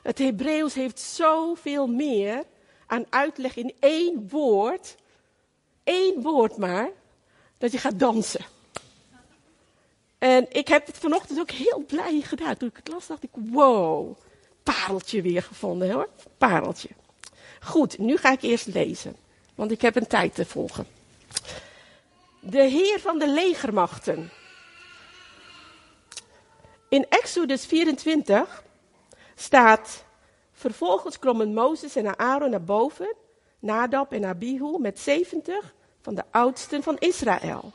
Het 0.03 0.19
Hebreeuws 0.19 0.75
heeft 0.75 1.01
zoveel 1.01 1.87
meer 1.87 2.45
aan 2.93 3.07
uitleg 3.11 3.57
in 3.57 3.75
één 3.81 4.29
woord. 4.29 4.97
Eén 5.85 6.23
woord 6.23 6.57
maar. 6.57 6.91
Dat 7.59 7.73
je 7.73 7.79
gaat 7.79 7.99
dansen. 7.99 8.45
En 10.19 10.47
ik 10.49 10.69
heb 10.69 10.87
het 10.87 10.99
vanochtend 10.99 11.39
ook 11.39 11.51
heel 11.51 11.85
blij 11.87 12.21
gedaan. 12.21 12.57
Toen 12.57 12.69
ik 12.69 12.77
het 12.77 12.89
las, 12.89 13.07
dacht 13.07 13.23
ik: 13.23 13.31
wow, 13.33 14.19
pareltje 14.63 15.23
weer 15.23 15.43
gevonden 15.43 15.91
hoor. 15.91 16.09
Pareltje. 16.39 16.89
Goed, 17.61 17.99
nu 17.99 18.17
ga 18.17 18.33
ik 18.33 18.43
eerst 18.43 18.67
lezen. 18.67 19.17
Want 19.55 19.71
ik 19.71 19.81
heb 19.81 19.97
een 19.97 20.07
tijd 20.07 20.35
te 20.35 20.45
volgen. 20.45 20.87
De 22.41 22.63
Heer 22.63 23.01
van 23.01 23.19
de 23.19 23.29
legermachten. 23.29 24.31
In 26.89 27.07
Exodus 27.09 27.67
24 27.67 28.63
staat: 29.35 30.05
Vervolgens 30.63 31.19
klommen 31.19 31.55
Mozes 31.55 31.97
en 31.97 32.19
Aaron 32.19 32.51
naar 32.51 32.65
boven, 32.65 33.15
Nadab 33.59 34.13
en 34.13 34.25
Abihu 34.25 34.79
met 34.79 34.99
70 34.99 35.75
van 36.01 36.15
de 36.15 36.23
oudsten 36.31 36.83
van 36.83 36.99
Israël. 36.99 37.73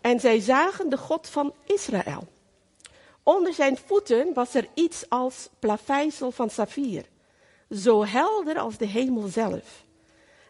En 0.00 0.20
zij 0.20 0.40
zagen 0.40 0.88
de 0.88 0.96
God 0.96 1.28
van 1.28 1.52
Israël. 1.66 2.26
Onder 3.22 3.52
zijn 3.52 3.76
voeten 3.76 4.34
was 4.34 4.54
er 4.54 4.68
iets 4.74 5.08
als 5.08 5.48
plaveisel 5.58 6.30
van 6.30 6.50
saffier, 6.50 7.04
zo 7.70 8.04
helder 8.04 8.58
als 8.58 8.76
de 8.76 8.86
hemel 8.86 9.26
zelf. 9.28 9.84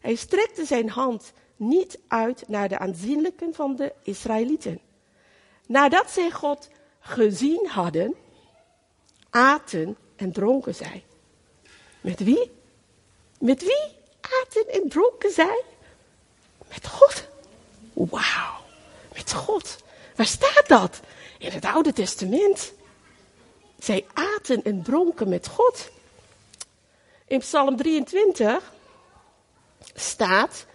Hij 0.01 0.15
strekte 0.15 0.65
zijn 0.65 0.91
hand 0.91 1.33
niet 1.57 1.99
uit 2.09 2.49
naar 2.49 2.69
de 2.69 2.79
aanzienlijken 2.79 3.55
van 3.55 3.77
de 3.77 3.93
Israëlieten. 4.03 4.81
Nadat 5.67 6.11
zij 6.11 6.31
God 6.31 6.69
gezien 7.01 7.67
hadden, 7.67 8.15
aten 9.31 9.97
en 10.17 10.33
dronken 10.33 10.75
zij. 10.75 11.05
Met 12.05 12.21
wie? 12.21 12.51
Met 13.39 13.63
wie 13.63 13.93
aten 14.21 14.69
en 14.69 14.89
dronken 14.89 15.31
zij? 15.31 15.63
Met 16.69 16.87
God. 16.87 17.29
Wauw, 17.93 18.61
met 19.15 19.33
God. 19.33 19.77
Waar 20.17 20.27
staat 20.27 20.65
dat? 20.67 21.01
In 21.39 21.51
het 21.51 21.65
Oude 21.65 21.93
Testament. 21.93 22.73
Zij 23.79 24.07
aten 24.13 24.63
en 24.63 24.83
dronken 24.83 25.29
met 25.29 25.49
God. 25.49 25.91
In 27.27 27.39
Psalm 27.39 27.77
23 27.77 28.73
staat, 29.95 30.67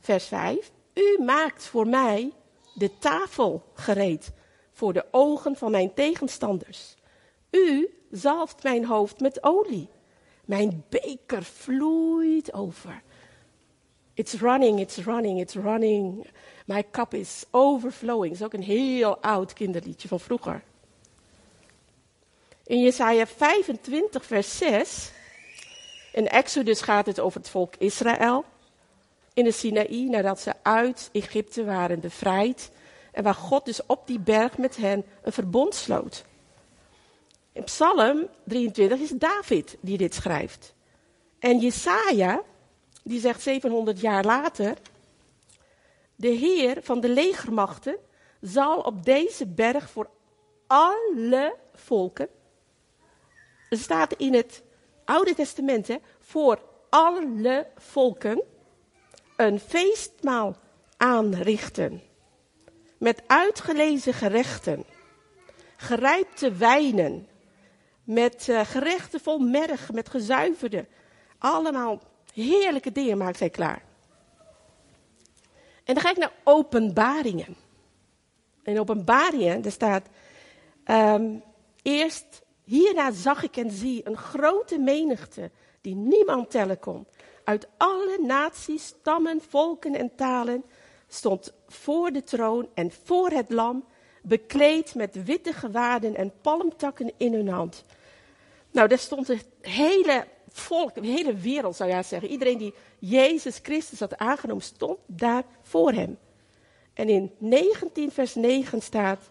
vers 0.00 0.24
5, 0.24 0.70
U 0.94 1.22
maakt 1.22 1.64
voor 1.64 1.86
mij 1.86 2.32
de 2.74 2.98
tafel 2.98 3.64
gereed 3.74 4.30
voor 4.72 4.92
de 4.92 5.04
ogen 5.10 5.56
van 5.56 5.70
mijn 5.70 5.94
tegenstanders. 5.94 6.94
U 7.50 7.88
zalft 8.10 8.62
mijn 8.62 8.84
hoofd 8.84 9.20
met 9.20 9.42
olie. 9.42 9.88
Mijn 10.48 10.84
beker 10.88 11.42
vloeit 11.42 12.52
over. 12.52 13.02
It's 14.14 14.32
running, 14.32 14.80
it's 14.80 14.96
running, 14.96 15.40
it's 15.40 15.54
running. 15.54 16.26
My 16.66 16.84
cup 16.90 17.14
is 17.14 17.44
overflowing. 17.50 18.32
Dat 18.32 18.40
is 18.40 18.46
ook 18.46 18.52
een 18.52 18.76
heel 18.76 19.18
oud 19.18 19.52
kinderliedje 19.52 20.08
van 20.08 20.20
vroeger. 20.20 20.62
In 22.66 22.80
Jesaja 22.80 23.26
25, 23.26 24.24
vers 24.24 24.56
6. 24.56 25.10
In 26.12 26.28
Exodus 26.28 26.80
gaat 26.80 27.06
het 27.06 27.20
over 27.20 27.40
het 27.40 27.48
volk 27.48 27.74
Israël. 27.76 28.44
In 29.34 29.44
de 29.44 29.52
Sinaï, 29.52 30.08
nadat 30.08 30.40
ze 30.40 30.52
uit 30.62 31.08
Egypte 31.12 31.64
waren 31.64 32.00
bevrijd. 32.00 32.70
En 33.12 33.22
waar 33.22 33.34
God 33.34 33.64
dus 33.64 33.86
op 33.86 34.06
die 34.06 34.20
berg 34.20 34.58
met 34.58 34.76
hen 34.76 35.04
een 35.22 35.32
verbond 35.32 35.74
sloot. 35.74 36.24
In 37.58 37.64
Psalm 37.64 38.28
23 38.44 39.00
is 39.00 39.10
David 39.10 39.76
die 39.80 39.98
dit 39.98 40.14
schrijft. 40.14 40.74
En 41.38 41.58
Jesaja, 41.58 42.42
die 43.02 43.20
zegt 43.20 43.42
700 43.42 44.00
jaar 44.00 44.24
later, 44.24 44.76
de 46.14 46.28
Heer 46.28 46.78
van 46.82 47.00
de 47.00 47.08
legermachten 47.08 47.96
zal 48.40 48.80
op 48.80 49.04
deze 49.04 49.46
berg 49.46 49.90
voor 49.90 50.10
alle 50.66 51.54
volken, 51.74 52.28
er 53.70 53.78
staat 53.78 54.12
in 54.12 54.34
het 54.34 54.62
Oude 55.04 55.34
Testament, 55.34 55.88
hè, 55.88 55.96
voor 56.20 56.62
alle 56.88 57.66
volken, 57.76 58.42
een 59.36 59.60
feestmaal 59.60 60.56
aanrichten. 60.96 62.02
Met 62.98 63.22
uitgelezen 63.26 64.14
gerechten, 64.14 64.84
gerijpte 65.76 66.52
wijnen, 66.52 67.28
met 68.08 68.46
uh, 68.48 68.60
gerechten 68.64 69.20
vol 69.20 69.38
merg, 69.38 69.92
met 69.92 70.08
gezuiverde. 70.08 70.86
Allemaal 71.38 72.00
heerlijke 72.34 72.92
dingen 72.92 73.18
maakt 73.18 73.38
hij 73.38 73.50
klaar. 73.50 73.82
En 75.84 75.94
dan 75.94 76.00
ga 76.00 76.10
ik 76.10 76.16
naar 76.16 76.32
openbaringen. 76.44 77.56
In 78.62 78.80
openbaringen, 78.80 79.62
daar 79.62 79.72
staat, 79.72 80.06
um, 80.86 81.42
eerst, 81.82 82.42
hierna 82.64 83.10
zag 83.10 83.42
ik 83.42 83.56
en 83.56 83.70
zie 83.70 84.06
een 84.06 84.16
grote 84.16 84.78
menigte, 84.78 85.50
die 85.80 85.94
niemand 85.94 86.50
tellen 86.50 86.78
kon. 86.78 87.06
Uit 87.44 87.68
alle 87.76 88.18
naties, 88.20 88.86
stammen, 88.86 89.40
volken 89.48 89.94
en 89.94 90.14
talen 90.14 90.64
stond 91.08 91.52
voor 91.66 92.10
de 92.10 92.24
troon 92.24 92.68
en 92.74 92.92
voor 93.04 93.30
het 93.30 93.50
lam, 93.50 93.84
bekleed 94.22 94.94
met 94.94 95.24
witte 95.24 95.52
gewaden 95.52 96.16
en 96.16 96.32
palmtakken 96.40 97.12
in 97.16 97.34
hun 97.34 97.48
hand. 97.48 97.84
Nou, 98.70 98.88
daar 98.88 98.98
stond 98.98 99.28
het 99.28 99.46
hele 99.60 100.26
volk, 100.48 100.94
de 100.94 101.06
hele 101.06 101.34
wereld 101.34 101.76
zou 101.76 101.90
je 101.90 102.02
zeggen. 102.02 102.30
Iedereen 102.30 102.58
die 102.58 102.74
Jezus 102.98 103.58
Christus 103.62 104.00
had 104.00 104.16
aangenomen, 104.16 104.62
stond 104.62 104.98
daar 105.06 105.44
voor 105.62 105.92
hem. 105.92 106.18
En 106.94 107.08
in 107.08 107.32
19 107.38 108.10
vers 108.10 108.34
9 108.34 108.82
staat, 108.82 109.30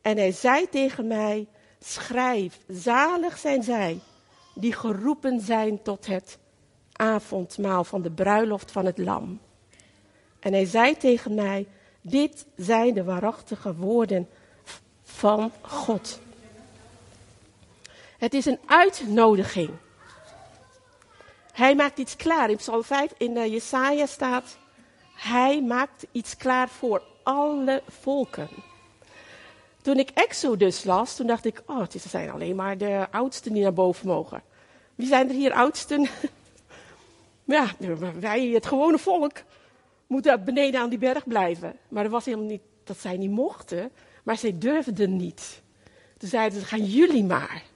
en 0.00 0.16
hij 0.16 0.32
zei 0.32 0.68
tegen 0.68 1.06
mij, 1.06 1.46
schrijf, 1.80 2.58
zalig 2.68 3.38
zijn 3.38 3.62
zij 3.62 4.00
die 4.54 4.72
geroepen 4.72 5.40
zijn 5.40 5.82
tot 5.82 6.06
het 6.06 6.38
avondmaal 6.92 7.84
van 7.84 8.02
de 8.02 8.10
bruiloft 8.10 8.70
van 8.72 8.86
het 8.86 8.98
lam. 8.98 9.40
En 10.40 10.52
hij 10.52 10.64
zei 10.64 10.96
tegen 10.96 11.34
mij, 11.34 11.66
dit 12.00 12.46
zijn 12.56 12.94
de 12.94 13.04
waarachtige 13.04 13.74
woorden 13.74 14.28
van 15.02 15.52
God. 15.60 16.20
Het 18.24 18.34
is 18.34 18.46
een 18.46 18.58
uitnodiging. 18.66 19.70
Hij 21.52 21.74
maakt 21.74 21.98
iets 21.98 22.16
klaar. 22.16 22.50
In 22.50 22.56
Psalm 22.56 22.84
5 22.84 23.12
in 23.16 23.36
uh, 23.36 23.46
Jesaja 23.46 24.06
staat, 24.06 24.58
hij 25.14 25.62
maakt 25.62 26.06
iets 26.12 26.36
klaar 26.36 26.68
voor 26.68 27.02
alle 27.22 27.82
volken. 27.88 28.48
Toen 29.82 29.98
ik 29.98 30.10
Exodus 30.10 30.84
las, 30.84 31.16
toen 31.16 31.26
dacht 31.26 31.44
ik, 31.44 31.62
oh, 31.66 31.80
het 31.80 32.04
zijn 32.08 32.30
alleen 32.30 32.56
maar 32.56 32.78
de 32.78 33.06
oudsten 33.10 33.52
die 33.52 33.62
naar 33.62 33.72
boven 33.72 34.06
mogen. 34.06 34.42
Wie 34.94 35.06
zijn 35.06 35.28
er 35.28 35.34
hier 35.34 35.52
oudsten? 35.52 36.08
ja, 37.44 37.66
wij, 38.20 38.48
het 38.48 38.66
gewone 38.66 38.98
volk, 38.98 39.42
moeten 40.06 40.44
beneden 40.44 40.80
aan 40.80 40.90
die 40.90 40.98
berg 40.98 41.26
blijven. 41.26 41.76
Maar 41.88 42.02
dat 42.02 42.12
was 42.12 42.24
helemaal 42.24 42.46
niet 42.46 42.62
dat 42.84 42.98
zij 42.98 43.16
niet 43.16 43.30
mochten, 43.30 43.90
maar 44.22 44.36
zij 44.36 44.58
durfden 44.58 45.16
niet. 45.16 45.62
Toen 46.18 46.28
zeiden 46.28 46.60
ze, 46.60 46.66
gaan 46.66 46.84
jullie 46.84 47.24
maar. 47.24 47.72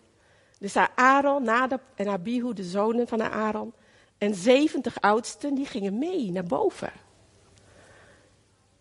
Dus 0.58 0.76
Aaron, 0.94 1.42
Nadab 1.42 1.80
en 1.94 2.08
Abihu, 2.08 2.52
de 2.52 2.64
zonen 2.64 3.08
van 3.08 3.22
Aaron, 3.22 3.72
en 4.18 4.34
70 4.34 5.00
oudsten, 5.00 5.54
die 5.54 5.66
gingen 5.66 5.98
mee 5.98 6.30
naar 6.30 6.44
boven. 6.44 6.92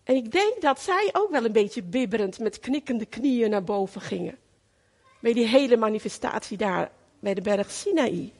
En 0.04 0.14
ik 0.14 0.32
denk 0.32 0.60
dat 0.60 0.80
zij 0.80 1.10
ook 1.12 1.30
wel 1.30 1.44
een 1.44 1.52
beetje 1.52 1.82
bibberend 1.82 2.38
met 2.38 2.60
knikkende 2.60 3.06
knieën 3.06 3.50
naar 3.50 3.64
boven 3.64 4.00
gingen. 4.00 4.38
Bij 5.20 5.32
die 5.32 5.46
hele 5.46 5.76
manifestatie 5.76 6.56
daar 6.56 6.90
bij 7.18 7.34
de 7.34 7.40
berg 7.40 7.70
Sinaï. 7.70 8.32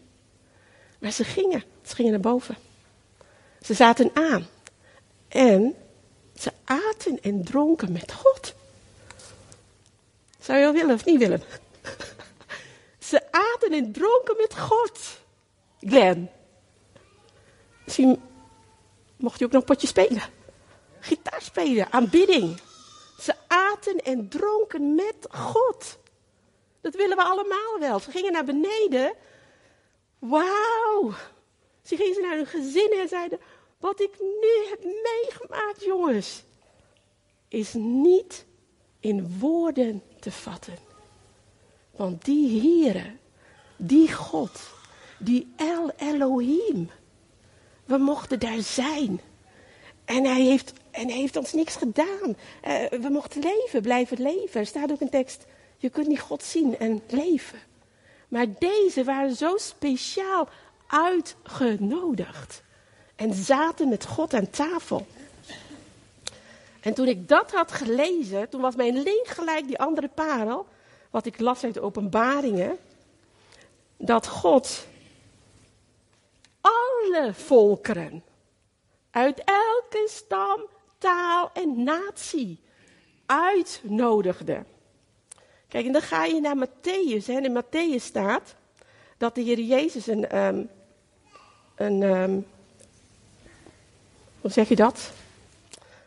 Maar 0.98 1.10
ze 1.10 1.24
gingen, 1.24 1.64
ze 1.82 1.94
gingen 1.94 2.10
naar 2.10 2.20
boven. 2.20 2.56
Ze 3.60 3.74
zaten 3.74 4.10
aan. 4.14 4.46
En 5.28 5.74
ze 6.34 6.52
aten 6.64 7.20
en 7.22 7.44
dronken 7.44 7.92
met 7.92 8.12
God. 8.12 8.54
Zou 10.40 10.58
je 10.58 10.64
wel 10.64 10.72
willen 10.72 10.94
of 10.94 11.04
niet 11.04 11.18
willen? 11.18 11.42
Ze 13.08 13.32
aten 13.32 13.72
en 13.72 13.92
dronken 13.92 14.36
met 14.36 14.58
God. 14.58 15.20
Glenn. 15.80 16.30
Misschien 17.84 18.22
mocht 19.16 19.38
je 19.38 19.44
ook 19.44 19.52
nog 19.52 19.60
een 19.60 19.66
potje 19.66 19.86
spelen. 19.86 20.22
Gitaar 21.00 21.42
spelen, 21.42 21.92
aanbidding. 21.92 22.60
Ze 23.20 23.34
aten 23.46 23.98
en 23.98 24.28
dronken 24.28 24.94
met 24.94 25.26
God. 25.30 25.98
Dat 26.80 26.94
willen 26.94 27.16
we 27.16 27.22
allemaal 27.22 27.78
wel. 27.78 27.98
Ze 28.00 28.10
gingen 28.10 28.32
naar 28.32 28.44
beneden. 28.44 29.12
Wauw. 30.18 31.12
Ze 31.82 31.96
gingen 31.96 32.22
naar 32.22 32.36
hun 32.36 32.46
gezin 32.46 32.90
en 32.90 33.08
zeiden: 33.08 33.40
Wat 33.78 34.00
ik 34.00 34.20
nu 34.20 34.68
heb 34.68 34.84
meegemaakt, 34.84 35.84
jongens, 35.84 36.44
is 37.48 37.72
niet 37.74 38.46
in 39.00 39.38
woorden 39.38 40.02
te 40.20 40.32
vatten. 40.32 40.87
Want 41.98 42.24
die 42.24 42.60
Heere, 42.60 43.10
die 43.76 44.12
God, 44.12 44.60
die 45.18 45.52
El 45.56 45.90
Elohim, 45.96 46.90
we 47.84 47.96
mochten 47.96 48.38
daar 48.38 48.60
zijn. 48.60 49.20
En 50.04 50.24
hij 50.24 50.40
heeft, 50.40 50.72
en 50.90 51.08
hij 51.08 51.18
heeft 51.18 51.36
ons 51.36 51.52
niks 51.52 51.76
gedaan. 51.76 52.36
Uh, 52.66 52.84
we 52.88 53.08
mochten 53.10 53.42
leven, 53.42 53.82
blijven 53.82 54.22
leven. 54.22 54.60
Er 54.60 54.66
staat 54.66 54.90
ook 54.90 55.00
een 55.00 55.10
tekst, 55.10 55.44
je 55.76 55.88
kunt 55.88 56.06
niet 56.06 56.20
God 56.20 56.42
zien 56.42 56.78
en 56.78 57.02
leven. 57.08 57.58
Maar 58.28 58.46
deze 58.58 59.04
waren 59.04 59.36
zo 59.36 59.56
speciaal 59.56 60.48
uitgenodigd. 60.86 62.62
En 63.16 63.34
zaten 63.34 63.88
met 63.88 64.06
God 64.06 64.34
aan 64.34 64.50
tafel. 64.50 65.06
En 66.80 66.94
toen 66.94 67.06
ik 67.06 67.28
dat 67.28 67.52
had 67.52 67.72
gelezen, 67.72 68.48
toen 68.48 68.60
was 68.60 68.76
mijn 68.76 69.02
link 69.02 69.26
gelijk 69.26 69.66
die 69.66 69.78
andere 69.78 70.08
parel, 70.08 70.66
wat 71.10 71.26
ik 71.26 71.40
las 71.40 71.64
uit 71.64 71.74
de 71.74 71.80
openbaringen, 71.80 72.78
dat 73.96 74.26
God 74.26 74.86
alle 76.60 77.30
volkeren, 77.34 78.22
uit 79.10 79.42
elke 79.44 80.06
stam, 80.10 80.66
taal 80.98 81.50
en 81.52 81.82
natie, 81.82 82.60
uitnodigde. 83.26 84.64
Kijk, 85.68 85.86
en 85.86 85.92
dan 85.92 86.02
ga 86.02 86.24
je 86.24 86.40
naar 86.40 86.68
Matthäus. 86.68 87.26
Hè. 87.26 87.40
In 87.40 87.62
Matthäus 87.62 88.02
staat 88.04 88.54
dat 89.16 89.34
de 89.34 89.40
Heer 89.40 89.60
Jezus 89.60 90.06
een, 90.06 90.38
um, 90.38 90.70
een 91.74 92.02
um, 92.02 92.46
hoe 94.40 94.50
zeg 94.50 94.68
je 94.68 94.76
dat? 94.76 95.10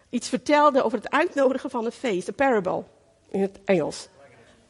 Iets 0.09 0.29
vertelde 0.29 0.83
over 0.83 0.97
het 0.97 1.09
uitnodigen 1.09 1.69
van 1.69 1.85
een 1.85 1.91
feest, 1.91 2.27
een 2.27 2.35
parable 2.35 2.83
in 3.29 3.41
het 3.41 3.59
Engels. 3.65 4.07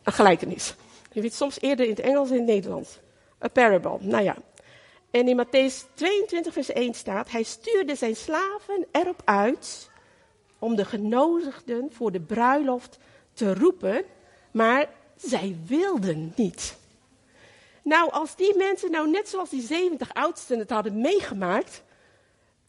Een 0.04 0.14
gelijkenis. 0.14 0.76
Je 1.12 1.22
weet 1.22 1.34
soms 1.34 1.62
eerder 1.62 1.86
in 1.86 1.92
het 1.92 2.00
Engels 2.00 2.30
en 2.30 2.36
in 2.36 2.42
het 2.42 2.50
Nederlands. 2.50 3.00
Een 3.40 3.52
parable, 3.52 3.98
nou 4.00 4.24
ja. 4.24 4.36
En 5.12 5.28
in 5.28 5.46
Matthäus 5.46 5.94
22, 5.94 6.54
vers 6.54 6.72
1 6.72 6.94
staat: 6.94 7.32
Hij 7.32 7.44
stuurde 7.44 7.96
zijn 7.96 8.16
slaven 8.16 8.86
erop 8.92 9.22
uit 9.26 9.90
om 10.60 10.76
de 10.76 10.86
genodigden 10.86 11.90
voor 11.92 12.12
de 12.12 12.22
bruiloft 12.22 12.98
te 13.34 13.54
roepen 13.54 14.06
maar 14.52 14.90
zij 15.16 15.58
wilden 15.66 16.34
niet. 16.36 16.78
Nou, 17.82 18.12
als 18.12 18.36
die 18.36 18.58
mensen 18.58 18.92
nou 18.92 19.10
net 19.10 19.30
zoals 19.30 19.50
die 19.50 19.62
70 19.62 20.14
oudsten 20.14 20.60
het 20.60 20.70
hadden 20.70 21.02
meegemaakt. 21.02 21.84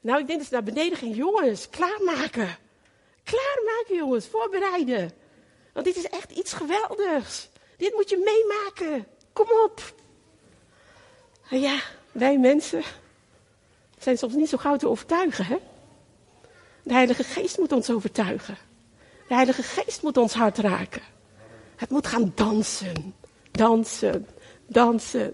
Nou, 0.01 0.21
ik 0.21 0.27
denk 0.27 0.39
dat 0.39 0.49
ze 0.49 0.55
naar 0.55 0.63
beneden 0.63 0.99
gingen. 0.99 1.17
Jongens, 1.17 1.69
klaarmaken. 1.69 2.57
Klaarmaken, 3.25 3.97
jongens. 3.97 4.27
Voorbereiden. 4.27 5.13
Want 5.73 5.87
dit 5.87 5.97
is 5.97 6.07
echt 6.07 6.31
iets 6.31 6.53
geweldigs. 6.53 7.49
Dit 7.77 7.95
moet 7.95 8.11
je 8.11 8.17
meemaken. 8.25 9.07
Kom 9.33 9.47
op. 9.65 9.95
En 11.51 11.61
ja, 11.61 11.81
wij 12.13 12.39
mensen 12.39 12.83
zijn 13.99 14.19
soms 14.19 14.35
niet 14.35 14.49
zo 14.49 14.57
gauw 14.57 14.77
te 14.77 14.89
overtuigen, 14.89 15.45
hè? 15.45 15.57
De 16.83 16.93
Heilige 16.93 17.25
Geest 17.25 17.59
moet 17.59 17.73
ons 17.73 17.91
overtuigen. 17.91 18.57
De 19.29 19.35
Heilige 19.35 19.63
Geest 19.63 20.03
moet 20.03 20.17
ons 20.17 20.35
hart 20.35 20.59
raken. 20.59 21.03
Het 21.77 21.91
moet 21.91 22.07
gaan 22.07 22.33
dansen. 22.35 23.15
Dansen, 23.51 24.27
dansen, 24.67 25.33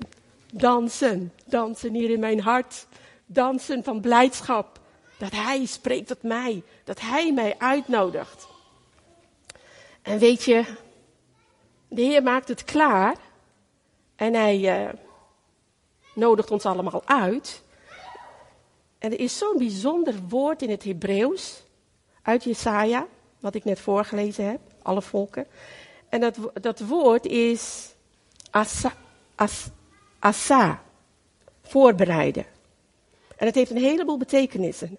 dansen. 0.53 1.33
Dansen 1.45 1.95
hier 1.95 2.11
in 2.11 2.21
mijn 2.21 2.41
hart. 2.41 2.87
Dansen 3.27 3.85
van 3.85 4.01
blijdschap. 4.01 4.81
Dat 5.19 5.33
Hij 5.33 5.67
spreekt 5.67 6.09
tot 6.09 6.23
mij. 6.23 6.63
Dat 6.85 7.01
Hij 7.01 7.33
mij 7.33 7.55
uitnodigt. 7.59 8.48
En 10.09 10.19
weet 10.19 10.43
je, 10.43 10.65
de 11.89 12.03
Heer 12.03 12.23
maakt 12.23 12.49
het 12.49 12.65
klaar. 12.65 13.17
En 14.17 14.35
Hij 14.35 14.85
uh, 14.87 14.93
nodigt 16.15 16.51
ons 16.51 16.67
allemaal 16.67 17.03
uit. 17.05 17.63
En 18.99 19.13
er 19.13 19.21
is 19.21 19.39
zo'n 19.39 19.59
bijzonder 19.59 20.15
woord 20.29 20.63
in 20.63 20.71
het 20.71 20.85
Hebreeuws. 20.85 21.63
Uit 22.23 22.45
Jesaja, 22.45 23.07
wat 23.41 23.55
ik 23.55 23.65
net 23.65 23.81
voorgelezen 23.81 24.49
heb. 24.49 24.61
Alle 24.83 25.03
volken. 25.03 25.47
En 26.09 26.21
dat, 26.21 26.39
dat 26.61 26.81
woord 26.81 27.27
is 27.27 27.95
asa, 28.51 28.93
as, 29.35 29.69
asa, 30.19 30.83
voorbereiden. 31.63 32.47
En 33.37 33.47
het 33.47 33.55
heeft 33.55 33.71
een 33.71 33.77
heleboel 33.77 34.19
betekenissen. 34.19 34.99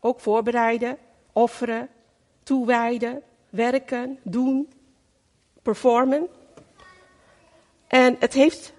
Ook 0.00 0.20
voorbereiden, 0.20 0.98
offeren, 1.32 1.88
toewijden, 2.42 3.22
werken, 3.50 4.18
doen, 4.22 4.72
performen. 5.62 6.28
En 7.86 8.16
het 8.18 8.32
heeft 8.32 8.72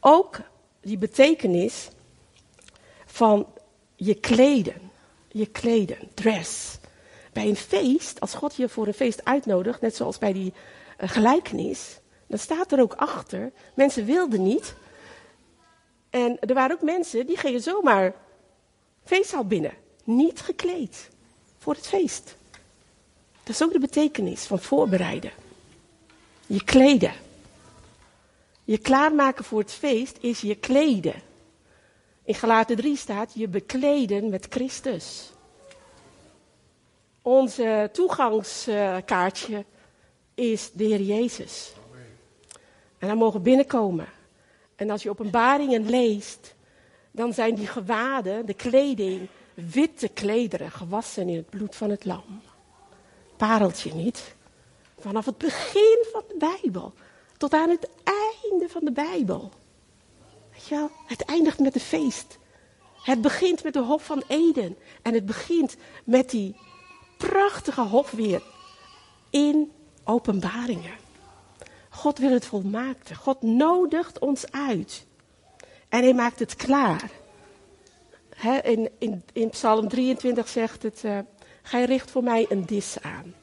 ook 0.00 0.40
die 0.80 0.98
betekenis 0.98 1.88
van 3.06 3.46
je 3.96 4.14
kleden. 4.14 4.90
Je 5.28 5.46
kleden, 5.46 5.98
dress. 6.14 6.78
Bij 7.32 7.48
een 7.48 7.56
feest, 7.56 8.20
als 8.20 8.34
God 8.34 8.56
je 8.56 8.68
voor 8.68 8.86
een 8.86 8.94
feest 8.94 9.24
uitnodigt, 9.24 9.80
net 9.80 9.96
zoals 9.96 10.18
bij 10.18 10.32
die 10.32 10.52
uh, 11.00 11.08
gelijkenis, 11.08 11.98
dan 12.26 12.38
staat 12.38 12.72
er 12.72 12.80
ook 12.80 12.94
achter, 12.94 13.52
mensen 13.74 14.04
wilden 14.04 14.42
niet. 14.42 14.74
En 16.10 16.38
er 16.40 16.54
waren 16.54 16.76
ook 16.76 16.82
mensen 16.82 17.26
die 17.26 17.36
gingen 17.36 17.60
zomaar 17.60 18.14
feestzaal 19.04 19.44
binnen, 19.46 19.72
niet 20.04 20.40
gekleed 20.40 21.08
voor 21.58 21.74
het 21.74 21.86
feest. 21.86 22.36
Dat 23.44 23.54
is 23.54 23.62
ook 23.62 23.72
de 23.72 23.78
betekenis 23.78 24.44
van 24.44 24.58
voorbereiden. 24.58 25.30
Je 26.46 26.64
kleden. 26.64 27.12
Je 28.64 28.78
klaarmaken 28.78 29.44
voor 29.44 29.58
het 29.58 29.72
feest 29.72 30.16
is 30.20 30.40
je 30.40 30.54
kleden. 30.54 31.14
In 32.24 32.34
Galaten 32.34 32.76
3 32.76 32.96
staat 32.96 33.32
je 33.34 33.48
bekleden 33.48 34.28
met 34.28 34.46
Christus. 34.50 35.32
Onze 37.22 37.90
toegangskaartje 37.92 39.64
is 40.34 40.70
de 40.72 40.84
Heer 40.84 41.00
Jezus. 41.00 41.72
En 42.98 43.08
dan 43.08 43.18
mogen 43.18 43.42
binnenkomen. 43.42 44.06
En 44.76 44.90
als 44.90 45.02
je 45.02 45.10
openbaringen 45.10 45.90
leest, 45.90 46.54
dan 47.10 47.32
zijn 47.32 47.54
die 47.54 47.66
gewaden, 47.66 48.46
de 48.46 48.54
kleding, 48.54 49.28
witte 49.54 50.08
klederen, 50.08 50.70
gewassen 50.70 51.28
in 51.28 51.36
het 51.36 51.50
bloed 51.50 51.76
van 51.76 51.90
het 51.90 52.04
lam. 52.04 52.42
Pareltje 53.36 53.94
niet. 53.94 54.34
Vanaf 54.98 55.24
het 55.24 55.38
begin 55.38 56.04
van 56.12 56.22
de 56.28 56.36
Bijbel 56.38 56.92
tot 57.36 57.52
aan 57.52 57.70
het 57.70 57.88
einde 58.04 58.68
van 58.68 58.84
de 58.84 58.92
Bijbel. 58.92 59.50
Weet 60.52 60.66
je 60.66 60.74
wel, 60.74 60.90
het 61.06 61.24
eindigt 61.24 61.58
met 61.58 61.74
een 61.74 61.80
feest. 61.80 62.38
Het 63.02 63.20
begint 63.20 63.62
met 63.62 63.72
de 63.72 63.82
Hof 63.82 64.04
van 64.04 64.22
Eden. 64.26 64.76
En 65.02 65.14
het 65.14 65.26
begint 65.26 65.76
met 66.04 66.30
die 66.30 66.56
prachtige 67.18 67.80
hofweer 67.80 68.42
in 69.30 69.72
openbaringen. 70.04 70.94
God 71.88 72.18
wil 72.18 72.30
het 72.30 72.46
volmaakte. 72.46 73.14
God 73.14 73.42
nodigt 73.42 74.18
ons 74.18 74.50
uit. 74.50 75.06
En 75.88 76.02
hij 76.02 76.14
maakt 76.14 76.38
het 76.38 76.56
klaar. 76.56 77.10
in, 78.62 78.90
in, 78.98 79.22
in, 79.32 79.50
Psalm 79.50 79.88
23 79.88 80.48
zegt 80.48 80.82
het: 80.82 81.02
uh, 81.04 81.18
Gij 81.66 81.84
richt 81.84 82.10
voor 82.10 82.22
mij 82.22 82.46
een 82.48 82.64
dis 82.66 82.96
aan. 83.02 83.34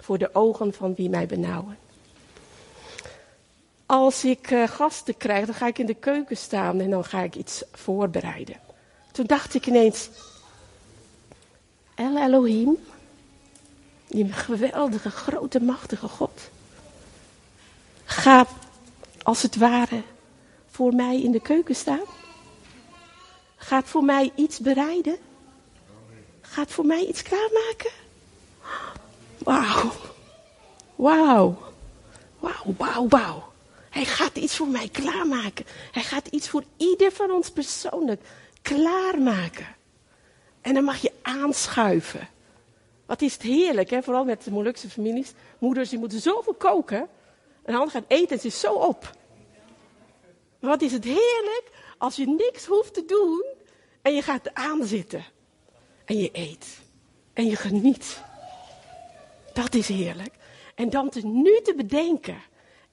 Voor 0.00 0.18
de 0.18 0.34
ogen 0.34 0.72
van 0.72 0.94
wie 0.94 1.08
mij 1.08 1.26
benauwen. 1.26 1.78
als 3.86 4.24
ik 4.24 4.50
uh, 4.50 4.68
gasten 4.68 5.16
krijg, 5.16 5.46
dan 5.46 5.54
ga 5.54 5.66
ik 5.66 5.78
in 5.78 5.86
de 5.86 5.94
keuken 5.94 6.36
staan 6.36 6.80
en 6.80 6.90
dan 6.90 7.04
ga 7.04 7.20
ik 7.20 7.34
iets 7.34 7.64
voorbereiden. 7.72 8.56
Toen 9.12 9.26
dacht 9.26 9.54
ik 9.54 9.66
ineens, 9.66 10.08
El 11.94 12.18
Elohim, 12.18 12.76
die 14.06 14.32
geweldige, 14.32 15.10
grote, 15.10 15.60
machtige 15.60 16.08
God, 16.08 16.40
gaat 18.04 18.50
als 19.22 19.42
het 19.42 19.56
ware 19.56 20.02
voor 20.70 20.92
mij 20.94 21.22
in 21.22 21.32
de 21.32 21.40
keuken 21.40 21.76
staan. 21.76 22.06
Gaat 23.56 23.84
voor 23.84 24.04
mij 24.04 24.32
iets 24.34 24.58
bereiden. 24.58 25.16
Gaat 26.54 26.70
voor 26.70 26.86
mij 26.86 27.04
iets 27.04 27.22
klaarmaken. 27.22 27.90
Wauw. 29.38 29.92
Wauw. 30.94 31.58
Wauw, 32.76 33.08
wauw. 33.08 33.52
Hij 33.90 34.04
gaat 34.04 34.36
iets 34.36 34.56
voor 34.56 34.68
mij 34.68 34.88
klaarmaken. 34.88 35.64
Hij 35.92 36.02
gaat 36.02 36.26
iets 36.26 36.48
voor 36.48 36.64
ieder 36.76 37.12
van 37.12 37.30
ons 37.30 37.50
persoonlijk 37.50 38.22
klaarmaken. 38.62 39.66
En 40.60 40.74
dan 40.74 40.84
mag 40.84 40.96
je 40.96 41.12
aanschuiven. 41.22 42.28
Wat 43.06 43.22
is 43.22 43.32
het 43.32 43.42
heerlijk, 43.42 43.90
hè? 43.90 44.02
vooral 44.02 44.24
met 44.24 44.44
de 44.44 44.50
Molukse 44.50 44.90
families. 44.90 45.32
Moeders 45.58 45.88
die 45.88 45.98
moeten 45.98 46.20
zoveel 46.20 46.54
koken. 46.54 47.00
En 47.62 47.72
de 47.72 47.78
ander 47.78 47.90
gaat 47.90 48.04
eten 48.08 48.36
en 48.36 48.40
ze 48.40 48.46
is 48.46 48.60
zo 48.60 48.72
op. 48.72 49.16
Maar 50.60 50.70
wat 50.70 50.82
is 50.82 50.92
het 50.92 51.04
heerlijk 51.04 51.70
als 51.98 52.16
je 52.16 52.26
niks 52.26 52.66
hoeft 52.66 52.94
te 52.94 53.04
doen 53.04 53.44
en 54.02 54.14
je 54.14 54.22
gaat 54.22 54.54
aanzitten. 54.54 55.24
En 56.04 56.18
je 56.18 56.28
eet. 56.32 56.78
En 57.32 57.46
je 57.46 57.56
geniet. 57.56 58.22
Dat 59.52 59.74
is 59.74 59.88
heerlijk. 59.88 60.34
En 60.74 60.90
dan 60.90 61.08
te 61.08 61.26
nu 61.26 61.60
te 61.62 61.74
bedenken. 61.76 62.36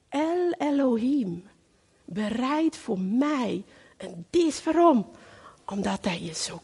El 0.10 0.54
Elohim. 0.58 1.44
Bereid 2.06 2.78
voor 2.78 3.00
mij 3.00 3.64
een 3.98 4.26
dis. 4.30 4.64
Waarom? 4.64 5.10
Omdat 5.66 6.06
hij 6.06 6.22
je 6.22 6.34
zo 6.34 6.62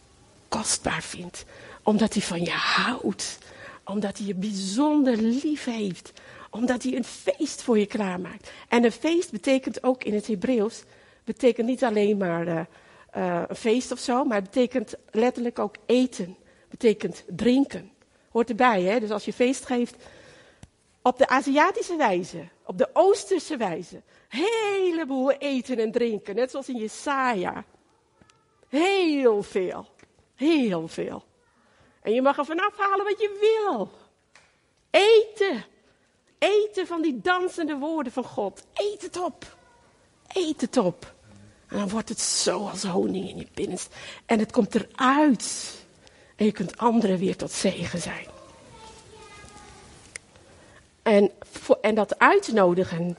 kostbaar 0.48 1.02
vindt. 1.02 1.46
Omdat 1.84 2.14
hij 2.14 2.22
van 2.22 2.42
je 2.42 2.52
houdt. 2.52 3.38
Omdat 3.84 4.18
hij 4.18 4.28
je 4.28 4.36
bijzonder 4.36 5.18
lief 5.18 5.66
heeft. 5.66 6.14
Omdat 6.50 6.84
hij 6.84 6.96
een 6.96 7.04
feest 7.04 7.62
voor 7.62 7.80
je 7.80 7.86
klaarmaakt. 7.86 8.52
En 8.68 8.84
een 8.84 8.92
feest 8.92 9.32
betekent 9.32 9.84
ook 9.84 10.04
in 10.04 10.14
het 10.14 10.28
Hebreeuws. 10.28 10.84
Betekent 11.24 11.68
niet 11.68 11.84
alleen 11.84 12.18
maar 12.18 12.48
uh, 12.48 12.60
uh, 13.18 13.44
een 13.48 13.56
feest 13.56 13.92
of 13.92 14.00
zo. 14.00 14.24
Maar 14.24 14.38
het 14.38 14.52
betekent 14.52 14.96
letterlijk 15.12 15.60
ook 15.60 15.76
eten. 15.86 16.38
Betekent 16.70 17.24
drinken. 17.28 17.92
Hoort 18.32 18.50
erbij, 18.50 18.82
hè? 18.82 19.00
Dus 19.00 19.12
als 19.12 19.26
je 19.26 19.34
feest 19.34 19.66
geeft. 19.66 19.96
Op 21.02 21.18
de 21.18 21.28
Aziatische 21.28 21.96
wijze. 21.96 22.48
Op 22.64 22.78
de 22.78 22.90
Oosterse 22.94 23.58
wijze. 23.58 24.02
Heleboel 24.28 25.32
eten 25.32 25.80
en 25.80 25.92
drinken. 25.92 26.36
Net 26.36 26.52
zoals 26.52 26.70
in 26.70 26.78
Jesaja. 26.78 27.64
Heel 28.70 29.44
veel. 29.44 29.88
Heel 30.36 30.88
veel. 30.88 31.24
En 32.02 32.14
je 32.14 32.22
mag 32.22 32.38
er 32.38 32.46
vanaf 32.46 32.78
halen 32.78 33.06
wat 33.06 33.20
je 33.20 33.62
wil. 33.66 33.90
Eten. 34.90 35.66
Eten 36.38 36.88
van 36.88 37.02
die 37.02 37.22
dansende 37.22 37.78
woorden 37.78 38.12
van 38.12 38.24
God. 38.24 38.66
Eet 38.74 39.02
het 39.02 39.18
op. 39.18 39.58
Eet 40.28 40.62
het 40.62 40.78
op. 40.78 41.16
En 41.68 41.78
dan 41.78 41.90
wordt 41.90 42.10
het 42.10 42.20
zo 42.20 42.68
als 42.68 42.84
honing 42.84 43.30
in 43.30 43.38
je 43.38 43.48
binnenste. 43.54 43.90
En 44.26 44.40
het 44.40 44.52
komt 44.52 44.76
eruit. 44.76 45.76
En 46.36 46.46
je 46.46 46.52
kunt 46.52 46.78
anderen 46.78 47.18
weer 47.18 47.36
tot 47.36 47.52
zegen 47.52 48.02
zijn. 48.02 48.26
En, 51.04 51.32
en 51.82 51.96
dat 51.96 52.20
uitnodigen. 52.20 53.18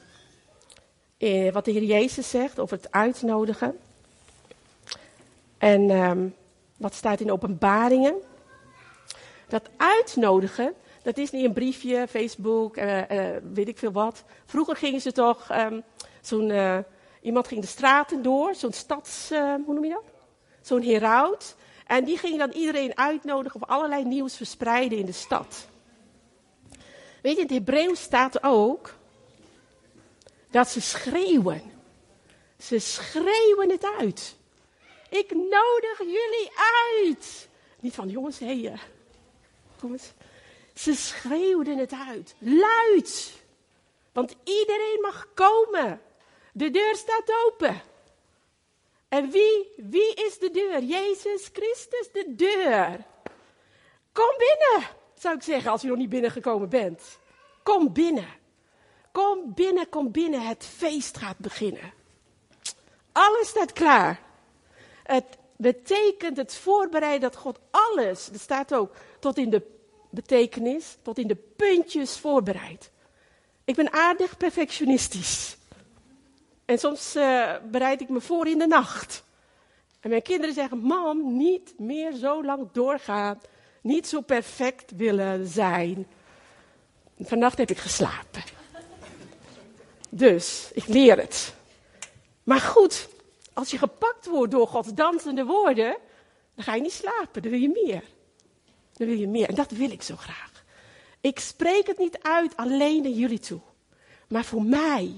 Eh, 1.18 1.52
wat 1.52 1.64
de 1.64 1.70
Heer 1.70 1.82
Jezus 1.82 2.30
zegt 2.30 2.58
over 2.58 2.76
het 2.76 2.92
uitnodigen. 2.92 3.78
En 5.58 6.34
wat 6.76 6.94
staat 6.94 7.20
in 7.20 7.32
openbaringen. 7.32 8.14
Dat 9.48 9.68
uitnodigen, 9.76 10.74
dat 11.02 11.16
is 11.18 11.30
niet 11.30 11.44
een 11.44 11.52
briefje, 11.52 12.06
Facebook, 12.08 12.76
uh, 12.76 13.10
uh, 13.10 13.36
weet 13.52 13.68
ik 13.68 13.78
veel 13.78 13.92
wat. 13.92 14.24
Vroeger 14.46 14.76
gingen 14.76 15.00
ze 15.00 15.12
toch, 15.12 15.48
um, 15.52 15.82
zo'n, 16.20 16.48
uh, 16.50 16.78
iemand 17.22 17.48
ging 17.48 17.60
de 17.60 17.66
straten 17.66 18.22
door, 18.22 18.54
zo'n 18.54 18.72
stads, 18.72 19.28
hoe 19.28 19.74
noem 19.74 19.84
je 19.84 19.90
dat? 19.90 20.04
Zo'n 20.60 20.82
heraut. 20.82 21.56
En 21.86 22.04
die 22.04 22.18
ging 22.18 22.38
dan 22.38 22.50
iedereen 22.50 22.96
uitnodigen 22.96 23.62
of 23.62 23.68
allerlei 23.68 24.04
nieuws 24.04 24.36
verspreiden 24.36 24.98
in 24.98 25.06
de 25.06 25.12
stad. 25.12 25.68
Weet 27.22 27.36
je, 27.36 27.42
in 27.42 27.46
het 27.46 27.50
Hebreeuws 27.50 28.00
staat 28.00 28.42
ook 28.42 28.94
dat 30.50 30.68
ze 30.68 30.80
schreeuwen. 30.80 31.62
Ze 32.58 32.78
schreeuwen 32.78 33.70
het 33.70 33.84
uit. 33.98 34.36
Ik 35.08 35.34
nodig 35.34 35.98
jullie 35.98 36.50
uit. 36.94 37.48
Niet 37.80 37.94
van 37.94 38.08
jongens, 38.08 38.38
hé, 38.38 38.52
uh, 38.52 38.78
kom 39.80 39.92
eens. 39.92 40.12
Ze 40.74 40.94
schreeuwden 40.94 41.78
het 41.78 41.92
uit, 41.92 42.34
luid. 42.38 43.32
Want 44.12 44.34
iedereen 44.44 44.98
mag 45.00 45.26
komen. 45.34 46.00
De 46.52 46.70
deur 46.70 46.96
staat 46.96 47.32
open. 47.46 47.82
En 49.08 49.30
wie, 49.30 49.72
wie 49.76 50.14
is 50.14 50.38
de 50.38 50.50
deur? 50.50 50.82
Jezus 50.82 51.50
Christus, 51.52 52.12
de 52.12 52.34
deur. 52.34 53.04
Kom 54.12 54.34
binnen, 54.38 54.88
zou 55.14 55.34
ik 55.34 55.42
zeggen, 55.42 55.70
als 55.70 55.82
je 55.82 55.88
nog 55.88 55.96
niet 55.96 56.08
binnengekomen 56.08 56.68
bent. 56.68 57.18
Kom 57.62 57.92
binnen. 57.92 58.28
Kom 59.12 59.54
binnen, 59.54 59.88
kom 59.88 60.10
binnen. 60.10 60.46
Het 60.46 60.64
feest 60.64 61.16
gaat 61.16 61.38
beginnen. 61.38 61.92
Alles 63.12 63.48
staat 63.48 63.72
klaar. 63.72 64.20
Het 65.02 65.24
betekent 65.56 66.36
het 66.36 66.54
voorbereiden 66.54 67.30
dat 67.30 67.36
God 67.36 67.58
alles, 67.70 68.26
dat 68.26 68.40
staat 68.40 68.74
ook, 68.74 68.94
tot 69.20 69.38
in 69.38 69.50
de 69.50 69.62
betekenis, 70.10 70.96
tot 71.02 71.18
in 71.18 71.28
de 71.28 71.36
puntjes 71.36 72.18
voorbereidt. 72.18 72.90
Ik 73.64 73.74
ben 73.74 73.92
aardig 73.92 74.36
perfectionistisch. 74.36 75.57
En 76.68 76.78
soms 76.78 77.16
uh, 77.16 77.54
bereid 77.70 78.00
ik 78.00 78.08
me 78.08 78.20
voor 78.20 78.46
in 78.46 78.58
de 78.58 78.66
nacht. 78.66 79.24
En 80.00 80.10
mijn 80.10 80.22
kinderen 80.22 80.54
zeggen: 80.54 80.78
Mam, 80.78 81.36
niet 81.36 81.78
meer 81.78 82.12
zo 82.12 82.44
lang 82.44 82.68
doorgaan. 82.72 83.40
Niet 83.82 84.08
zo 84.08 84.20
perfect 84.20 84.92
willen 84.96 85.46
zijn. 85.46 86.06
Vannacht 87.20 87.58
heb 87.58 87.70
ik 87.70 87.78
geslapen. 87.78 88.42
Dus 90.10 90.70
ik 90.72 90.86
leer 90.86 91.16
het. 91.16 91.54
Maar 92.42 92.60
goed, 92.60 93.08
als 93.52 93.70
je 93.70 93.78
gepakt 93.78 94.26
wordt 94.26 94.52
door 94.52 94.66
Gods 94.66 94.94
dansende 94.94 95.44
woorden, 95.44 95.96
dan 96.54 96.64
ga 96.64 96.74
je 96.74 96.82
niet 96.82 96.92
slapen, 96.92 97.42
dan 97.42 97.50
wil 97.50 97.60
je 97.60 97.80
meer. 97.84 98.02
Dan 98.92 99.06
wil 99.06 99.18
je 99.18 99.28
meer. 99.28 99.48
En 99.48 99.54
dat 99.54 99.70
wil 99.70 99.90
ik 99.90 100.02
zo 100.02 100.16
graag. 100.16 100.64
Ik 101.20 101.38
spreek 101.38 101.86
het 101.86 101.98
niet 101.98 102.18
uit 102.22 102.56
alleen 102.56 103.02
naar 103.02 103.12
jullie 103.12 103.38
toe. 103.38 103.60
Maar 104.28 104.44
voor 104.44 104.62
mij, 104.62 105.14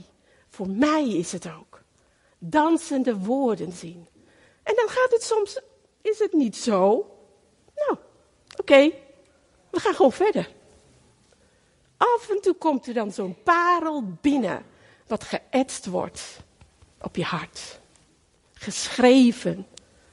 voor 0.51 0.69
mij 0.69 1.09
is 1.09 1.33
het 1.33 1.51
ook. 1.59 1.81
Dansende 2.39 3.17
woorden 3.17 3.73
zien. 3.73 4.07
En 4.63 4.75
dan 4.77 4.89
gaat 4.89 5.11
het 5.11 5.23
soms, 5.23 5.61
is 6.03 6.19
het 6.19 6.33
niet 6.33 6.57
zo. 6.57 7.07
Nou, 7.75 7.99
oké, 8.57 8.91
we 9.71 9.81
gaan 9.81 9.95
gewoon 9.95 10.13
verder. 10.13 10.51
Af 11.97 12.31
en 12.31 12.41
toe 12.41 12.55
komt 12.55 12.87
er 12.87 12.95
dan 12.95 13.13
zo'n 13.13 13.37
parel 13.43 14.05
binnen, 14.21 14.65
wat 15.07 15.25
geëtst 15.25 15.87
wordt 15.87 16.41
op 17.01 17.17
je 17.17 17.25
hart 17.25 17.81
geschreven 18.61 19.67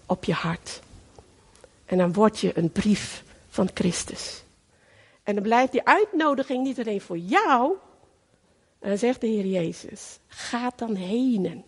op 0.05 0.23
je 0.23 0.33
hart. 0.33 0.79
En 1.85 1.97
dan 1.97 2.13
word 2.13 2.39
je 2.39 2.57
een 2.57 2.71
brief 2.71 3.23
van 3.49 3.69
Christus. 3.73 4.43
En 5.23 5.33
dan 5.33 5.43
blijft 5.43 5.71
die 5.71 5.83
uitnodiging 5.83 6.63
niet 6.63 6.79
alleen 6.79 7.01
voor 7.01 7.17
jou. 7.17 7.75
En 8.79 8.89
dan 8.89 8.97
zegt 8.97 9.21
de 9.21 9.27
Heer 9.27 9.45
Jezus: 9.45 10.19
Ga 10.27 10.71
dan 10.75 10.95
heen. 10.95 11.63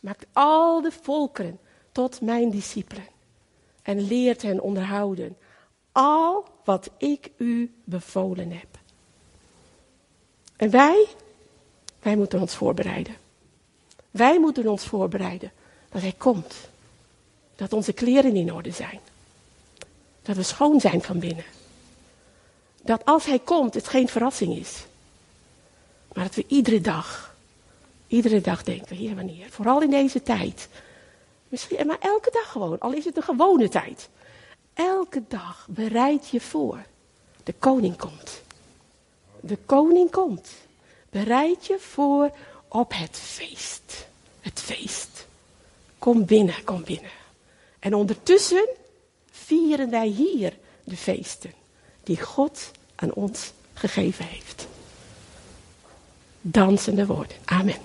Maak 0.00 0.24
al 0.32 0.80
de 0.80 0.92
volkeren 1.02 1.58
tot 1.92 2.20
mijn 2.20 2.50
discipelen. 2.50 3.06
En 3.82 4.06
leert 4.06 4.42
hen 4.42 4.60
onderhouden 4.60 5.36
al 5.92 6.46
wat 6.64 6.90
ik 6.98 7.30
u 7.36 7.74
bevolen 7.84 8.50
heb. 8.50 8.78
En 10.56 10.70
wij, 10.70 11.06
wij 12.02 12.16
moeten 12.16 12.40
ons 12.40 12.54
voorbereiden. 12.54 13.16
Wij 14.10 14.40
moeten 14.40 14.68
ons 14.68 14.84
voorbereiden 14.84 15.52
dat 15.88 16.02
hij 16.02 16.14
komt. 16.18 16.54
Dat 17.56 17.72
onze 17.72 17.92
kleren 17.92 18.36
in 18.36 18.52
orde 18.52 18.70
zijn. 18.70 19.00
Dat 20.22 20.36
we 20.36 20.42
schoon 20.42 20.80
zijn 20.80 21.02
van 21.02 21.18
binnen. 21.18 21.44
Dat 22.82 23.04
als 23.04 23.24
hij 23.24 23.38
komt, 23.38 23.74
het 23.74 23.88
geen 23.88 24.08
verrassing 24.08 24.56
is. 24.56 24.86
Maar 26.16 26.24
dat 26.24 26.34
we 26.34 26.44
iedere 26.46 26.80
dag, 26.80 27.34
iedere 28.06 28.40
dag 28.40 28.62
denken, 28.62 28.96
hier 28.96 29.14
wanneer, 29.14 29.50
vooral 29.50 29.82
in 29.82 29.90
deze 29.90 30.22
tijd. 30.22 30.68
Misschien, 31.48 31.86
maar 31.86 31.98
elke 32.00 32.30
dag 32.32 32.50
gewoon, 32.50 32.78
al 32.78 32.92
is 32.92 33.04
het 33.04 33.16
een 33.16 33.22
gewone 33.22 33.68
tijd. 33.68 34.08
Elke 34.74 35.22
dag 35.28 35.66
bereid 35.70 36.28
je 36.28 36.40
voor. 36.40 36.84
De 37.42 37.52
koning 37.52 37.96
komt. 37.96 38.42
De 39.40 39.58
koning 39.66 40.10
komt. 40.10 40.50
Bereid 41.10 41.66
je 41.66 41.78
voor 41.78 42.30
op 42.68 42.92
het 42.94 43.16
feest. 43.18 44.06
Het 44.40 44.60
feest. 44.60 45.26
Kom 45.98 46.24
binnen, 46.24 46.64
kom 46.64 46.84
binnen. 46.84 47.10
En 47.78 47.94
ondertussen 47.94 48.68
vieren 49.30 49.90
wij 49.90 50.06
hier 50.06 50.56
de 50.84 50.96
feesten 50.96 51.52
die 52.02 52.20
God 52.20 52.70
aan 52.94 53.12
ons 53.12 53.52
gegeven 53.74 54.24
heeft. 54.24 54.66
Dansende 56.48 57.06
woorden. 57.06 57.36
Amen. 57.44 57.76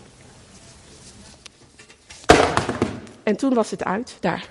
En 3.24 3.36
toen 3.36 3.54
was 3.54 3.72
het 3.72 3.84
uit, 3.84 4.18
daar. 4.20 4.48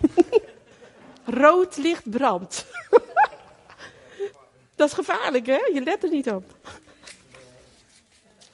Rood 1.25 1.77
licht 1.77 2.11
brandt. 2.11 2.67
Dat 4.77 4.89
is 4.89 4.95
gevaarlijk, 4.95 5.47
hè? 5.47 5.59
Je 5.73 5.81
let 5.85 6.03
er 6.03 6.11
niet 6.11 6.31
op. 6.31 6.45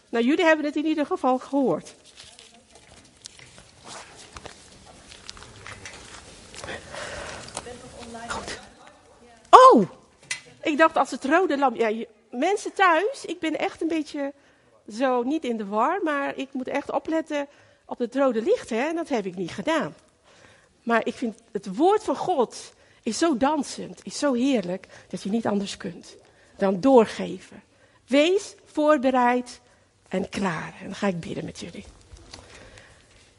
Nou, 0.09 0.25
jullie 0.25 0.45
hebben 0.45 0.65
het 0.65 0.77
in 0.77 0.87
ieder 0.87 1.07
geval 1.07 1.39
gehoord. 1.39 1.95
Goed. 8.29 8.59
Oh! 9.51 9.89
Ik 10.63 10.79
dacht 10.79 10.97
als 10.97 11.11
het 11.11 11.25
rode 11.25 11.59
lamp. 11.59 11.77
Ja, 11.77 12.05
mensen 12.31 12.73
thuis, 12.73 13.25
ik 13.25 13.39
ben 13.41 13.59
echt 13.59 13.81
een 13.83 13.89
beetje 13.89 14.33
zo 14.93 15.23
niet 15.23 15.45
in 15.45 15.57
de 15.57 15.67
war, 15.67 16.03
maar 16.03 16.37
ik 16.37 16.49
moet 16.53 16.69
echt 16.69 16.93
opletten 16.93 17.47
op 17.85 17.99
het 17.99 18.15
rode 18.15 18.43
licht, 18.43 18.71
hè? 18.71 18.89
En 18.89 18.95
dat 18.95 19.09
heb 19.09 19.27
ik 19.27 19.37
niet 19.37 19.51
gedaan. 19.51 19.95
Maar 20.83 21.07
ik 21.07 21.15
vind 21.15 21.43
het 21.53 21.77
woord 21.77 22.05
van 22.05 22.17
God 22.17 22.73
is 23.03 23.19
zo 23.19 23.37
dansend, 23.37 24.01
is 24.03 24.19
zo 24.19 24.33
heerlijk, 24.33 24.87
dat 25.09 25.23
je 25.23 25.31
niet 25.31 25.47
anders 25.47 25.77
kunt 25.77 26.17
dan 26.57 26.81
doorgeven. 26.81 27.63
Wees 28.07 28.55
voorbereid 28.65 29.61
en 30.09 30.29
klaar. 30.29 30.75
En 30.81 30.85
dan 30.85 30.95
ga 30.95 31.07
ik 31.07 31.21
bidden 31.21 31.45
met 31.45 31.61
jullie. 31.61 31.85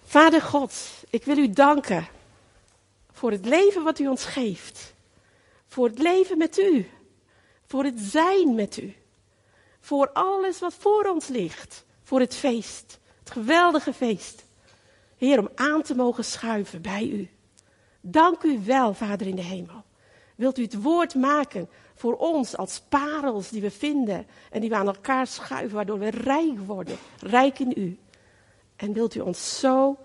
Vader 0.06 0.42
God, 0.42 0.74
ik 1.10 1.24
wil 1.24 1.38
u 1.38 1.50
danken 1.50 2.08
voor 3.12 3.32
het 3.32 3.46
leven 3.46 3.84
wat 3.84 4.00
u 4.00 4.08
ons 4.08 4.26
geeft. 4.26 4.94
Voor 5.68 5.88
het 5.88 6.00
leven 6.00 6.38
met 6.38 6.58
u. 6.58 6.90
Voor 7.66 7.84
het 7.84 8.00
zijn 8.00 8.56
met 8.56 8.78
u. 8.78 8.96
Voor 9.88 10.10
alles 10.14 10.60
wat 10.60 10.74
voor 10.74 11.04
ons 11.04 11.28
ligt. 11.28 11.86
Voor 12.04 12.20
het 12.20 12.36
feest. 12.36 13.00
Het 13.20 13.32
geweldige 13.32 13.94
feest. 13.94 14.46
Heer, 15.18 15.40
om 15.40 15.50
aan 15.56 15.82
te 15.82 15.96
mogen 15.96 16.26
schuiven 16.26 16.82
bij 16.82 17.08
u. 17.08 17.30
Dank 18.02 18.44
u 18.44 18.60
wel, 18.66 18.94
Vader 18.94 19.28
in 19.28 19.36
de 19.36 19.42
hemel. 19.42 19.84
Wilt 20.36 20.58
u 20.58 20.62
het 20.62 20.82
woord 20.82 21.16
maken 21.16 21.70
voor 21.96 22.16
ons 22.16 22.58
als 22.58 22.82
parels 22.90 23.50
die 23.50 23.62
we 23.62 23.72
vinden 23.72 24.28
en 24.52 24.62
die 24.62 24.70
we 24.70 24.76
aan 24.76 24.88
elkaar 24.88 25.28
schuiven, 25.28 25.76
waardoor 25.76 26.00
we 26.00 26.10
rijk 26.10 26.60
worden, 26.60 26.98
rijk 27.20 27.60
in 27.60 27.74
u. 27.76 28.00
En 28.76 28.94
wilt 28.94 29.16
u 29.16 29.20
ons 29.20 29.60
zo, 29.60 29.98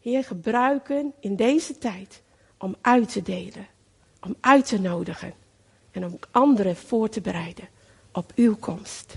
Heer, 0.00 0.24
gebruiken 0.24 1.12
in 1.20 1.36
deze 1.36 1.78
tijd 1.78 2.22
om 2.56 2.76
uit 2.80 3.12
te 3.12 3.22
delen, 3.22 3.66
om 4.20 4.36
uit 4.40 4.66
te 4.66 4.80
nodigen 4.80 5.34
en 5.90 6.04
om 6.04 6.18
anderen 6.30 6.76
voor 6.76 7.08
te 7.08 7.20
bereiden 7.20 7.68
op 8.12 8.32
uw 8.34 8.56
komst. 8.56 9.16